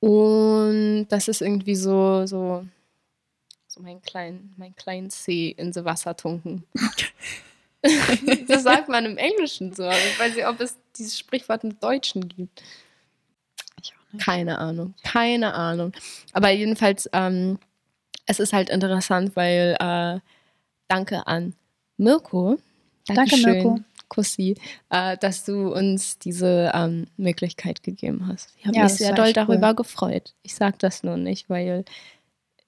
Und 0.00 1.08
das 1.08 1.28
ist 1.28 1.42
irgendwie 1.42 1.74
so, 1.74 2.26
so, 2.26 2.64
so 3.66 3.80
mein 3.82 4.00
klein, 4.00 4.52
mein 4.56 4.74
klein 4.74 5.10
C 5.10 5.50
in 5.50 5.72
the 5.72 5.84
Wasser 5.84 6.16
tunken. 6.16 6.64
das 8.48 8.62
sagt 8.62 8.88
man 8.88 9.04
im 9.04 9.18
Englischen 9.18 9.74
so, 9.74 9.84
aber 9.84 9.94
ich 9.94 10.18
weiß 10.18 10.34
nicht, 10.34 10.46
ob 10.46 10.60
es 10.60 10.78
dieses 10.96 11.18
Sprichwort 11.18 11.64
im 11.64 11.78
Deutschen 11.78 12.28
gibt. 12.28 12.62
Keine 14.18 14.58
Ahnung, 14.58 14.94
keine 15.04 15.54
Ahnung. 15.54 15.92
Aber 16.32 16.50
jedenfalls, 16.50 17.08
ähm, 17.12 17.58
es 18.26 18.40
ist 18.40 18.52
halt 18.52 18.68
interessant, 18.68 19.36
weil 19.36 19.76
äh, 19.78 20.20
danke 20.88 21.26
an 21.26 21.54
Mirko. 22.00 22.58
Danke, 23.06 23.30
Dankeschön, 23.30 23.52
Mirko. 23.52 23.80
Kussi, 24.08 24.56
äh, 24.90 25.16
dass 25.18 25.44
du 25.44 25.72
uns 25.72 26.18
diese 26.18 26.72
ähm, 26.74 27.06
Möglichkeit 27.16 27.82
gegeben 27.82 28.26
hast. 28.26 28.48
Ich 28.58 28.66
habe 28.66 28.76
Ja, 28.76 28.84
mich 28.84 28.94
sehr 28.94 29.14
doll 29.14 29.28
cool. 29.28 29.32
darüber 29.32 29.74
gefreut. 29.74 30.34
Ich 30.42 30.54
sage 30.54 30.76
das 30.78 31.02
nur 31.04 31.16
nicht, 31.16 31.48
weil 31.48 31.84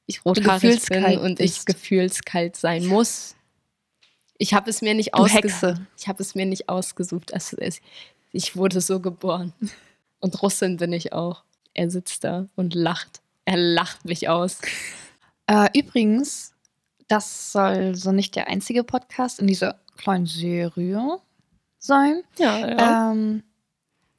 ich 0.07 0.25
rothaarig 0.25 0.85
bin 0.89 1.05
und 1.19 1.41
ich 1.41 1.55
bist. 1.55 1.67
gefühlskalt 1.67 2.57
sein 2.57 2.87
muss. 2.87 3.35
Ich 4.39 4.55
habe 4.55 4.71
es 4.71 4.83
mir 4.83 4.95
nicht 4.95 5.15
ausgesucht. 5.15 5.81
Ich 5.97 6.09
habe 6.09 6.23
es 6.23 6.35
mir 6.35 6.47
nicht 6.47 6.69
ausgesucht. 6.69 7.31
Es, 7.33 7.53
es, 7.53 7.81
ich 8.33 8.57
wurde 8.57 8.81
so 8.81 9.01
geboren. 9.01 9.53
Und 10.21 10.43
Russin 10.43 10.77
bin 10.77 10.93
ich 10.93 11.13
auch. 11.13 11.43
Er 11.75 11.91
sitzt 11.91 12.25
da 12.25 12.49
und 12.55 12.75
lacht. 12.75 13.21
Er 13.45 13.57
lacht 13.57 14.05
mich 14.05 14.29
aus. 14.29 14.59
Äh, 15.47 15.69
übrigens, 15.79 16.52
das 17.13 17.53
soll 17.53 17.95
so 17.95 18.11
nicht 18.11 18.37
der 18.37 18.49
einzige 18.49 18.85
Podcast 18.85 19.39
in 19.39 19.47
dieser 19.47 19.79
kleinen 19.99 20.25
Serie 20.25 21.19
sein. 21.79 22.23
Ja, 22.39 22.59
Ähm, 23.13 23.43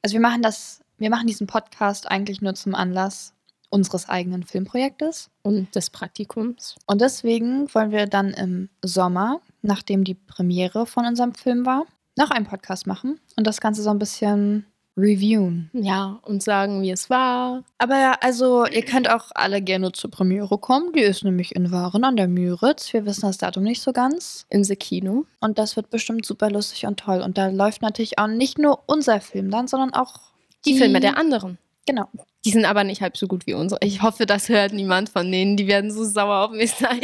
also 0.00 0.14
wir 0.14 0.20
machen 0.20 0.42
das, 0.42 0.80
wir 0.98 1.10
machen 1.10 1.26
diesen 1.26 1.48
Podcast 1.48 2.08
eigentlich 2.08 2.40
nur 2.40 2.54
zum 2.54 2.76
Anlass 2.76 3.34
unseres 3.68 4.08
eigenen 4.08 4.44
Filmprojektes. 4.44 5.30
Und 5.42 5.74
des 5.74 5.90
Praktikums. 5.90 6.76
Und 6.86 7.00
deswegen 7.00 7.72
wollen 7.74 7.90
wir 7.90 8.06
dann 8.06 8.30
im 8.30 8.68
Sommer, 8.80 9.40
nachdem 9.62 10.04
die 10.04 10.14
Premiere 10.14 10.86
von 10.86 11.04
unserem 11.04 11.34
Film 11.34 11.66
war, 11.66 11.86
noch 12.16 12.30
einen 12.30 12.46
Podcast 12.46 12.86
machen 12.86 13.18
und 13.36 13.44
das 13.44 13.60
Ganze 13.60 13.82
so 13.82 13.90
ein 13.90 13.98
bisschen 13.98 14.66
reviewen. 14.96 15.70
Ja, 15.72 16.20
und 16.22 16.42
sagen, 16.42 16.82
wie 16.82 16.90
es 16.90 17.10
war. 17.10 17.64
Aber 17.78 17.98
ja, 17.98 18.16
also 18.20 18.66
ihr 18.66 18.84
könnt 18.84 19.10
auch 19.10 19.30
alle 19.34 19.60
gerne 19.60 19.92
zur 19.92 20.10
Premiere 20.10 20.58
kommen. 20.58 20.92
Die 20.92 21.00
ist 21.00 21.24
nämlich 21.24 21.54
in 21.54 21.72
Waren 21.72 22.04
an 22.04 22.16
der 22.16 22.28
Müritz. 22.28 22.92
Wir 22.92 23.04
wissen 23.04 23.22
das 23.22 23.38
Datum 23.38 23.64
nicht 23.64 23.82
so 23.82 23.92
ganz. 23.92 24.46
In 24.50 24.64
the 24.64 24.76
Kino. 24.76 25.24
Und 25.40 25.58
das 25.58 25.76
wird 25.76 25.90
bestimmt 25.90 26.24
super 26.24 26.50
lustig 26.50 26.86
und 26.86 27.00
toll. 27.00 27.20
Und 27.20 27.38
da 27.38 27.48
läuft 27.48 27.82
natürlich 27.82 28.18
auch 28.18 28.28
nicht 28.28 28.58
nur 28.58 28.84
unser 28.86 29.20
Film 29.20 29.50
dann, 29.50 29.66
sondern 29.66 29.92
auch 29.94 30.20
Die 30.64 30.78
Filme 30.78 31.00
der 31.00 31.18
anderen. 31.18 31.58
Genau. 31.86 32.08
Die 32.44 32.50
sind 32.50 32.64
aber 32.64 32.84
nicht 32.84 33.00
halb 33.00 33.16
so 33.16 33.26
gut 33.26 33.46
wie 33.46 33.54
unsere. 33.54 33.80
Ich 33.82 34.02
hoffe, 34.02 34.26
das 34.26 34.48
hört 34.48 34.72
niemand 34.72 35.08
von 35.08 35.30
denen. 35.30 35.56
Die 35.56 35.66
werden 35.66 35.90
so 35.90 36.04
sauer 36.04 36.46
auf 36.46 36.50
mich 36.52 36.72
sein. 36.72 37.00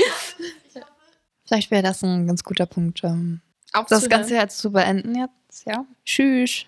Vielleicht 1.44 1.70
wäre 1.70 1.82
das 1.82 2.02
ein 2.02 2.26
ganz 2.26 2.44
guter 2.44 2.66
Punkt, 2.66 3.02
ähm, 3.02 3.40
das. 3.88 4.08
Ganze 4.08 4.36
jetzt 4.36 4.58
zu 4.58 4.70
beenden 4.70 5.16
jetzt. 5.16 5.66
Ja. 5.66 5.84
Tschüss. 6.04 6.66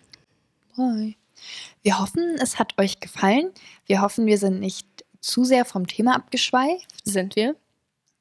Bye. 0.76 1.14
Wir 1.82 1.98
hoffen, 1.98 2.36
es 2.40 2.58
hat 2.58 2.78
euch 2.78 3.00
gefallen. 3.00 3.50
Wir 3.86 4.00
hoffen, 4.00 4.26
wir 4.26 4.38
sind 4.38 4.60
nicht 4.60 4.86
zu 5.20 5.44
sehr 5.44 5.64
vom 5.64 5.86
Thema 5.86 6.14
abgeschweift. 6.14 6.88
Sind 7.04 7.36
wir? 7.36 7.56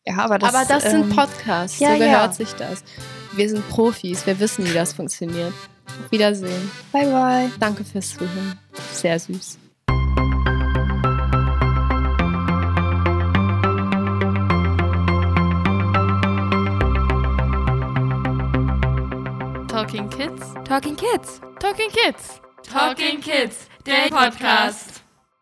Ja, 0.06 0.18
aber 0.18 0.40
das, 0.40 0.54
aber 0.54 0.66
das 0.68 0.86
ähm, 0.86 1.04
sind 1.04 1.16
Podcasts. 1.16 1.80
ja, 1.80 1.94
so 1.94 2.00
gehört 2.00 2.14
ja. 2.14 2.32
sich 2.34 2.54
das. 2.54 2.84
Wir 3.34 3.50
sind 3.50 3.68
Profis. 3.70 4.26
Wir 4.26 4.40
wissen, 4.40 4.66
wie 4.66 4.74
das 4.74 4.94
funktioniert. 4.94 5.54
Auf 5.86 6.12
Wiedersehen. 6.12 6.72
Bye, 6.92 7.12
bye. 7.12 7.52
Danke 7.60 7.84
fürs 7.84 8.10
Zuhören. 8.10 8.60
Sehr 8.94 9.20
süß. 9.20 9.60
Talking 19.68 20.10
Kids? 20.10 20.54
Talking 20.66 20.96
Kids. 20.96 21.42
Talking 21.62 21.92
Kids. 21.92 22.42
Talking 22.64 23.22
Kids, 23.22 23.68
der 23.86 24.10
Podcast. 24.10 25.01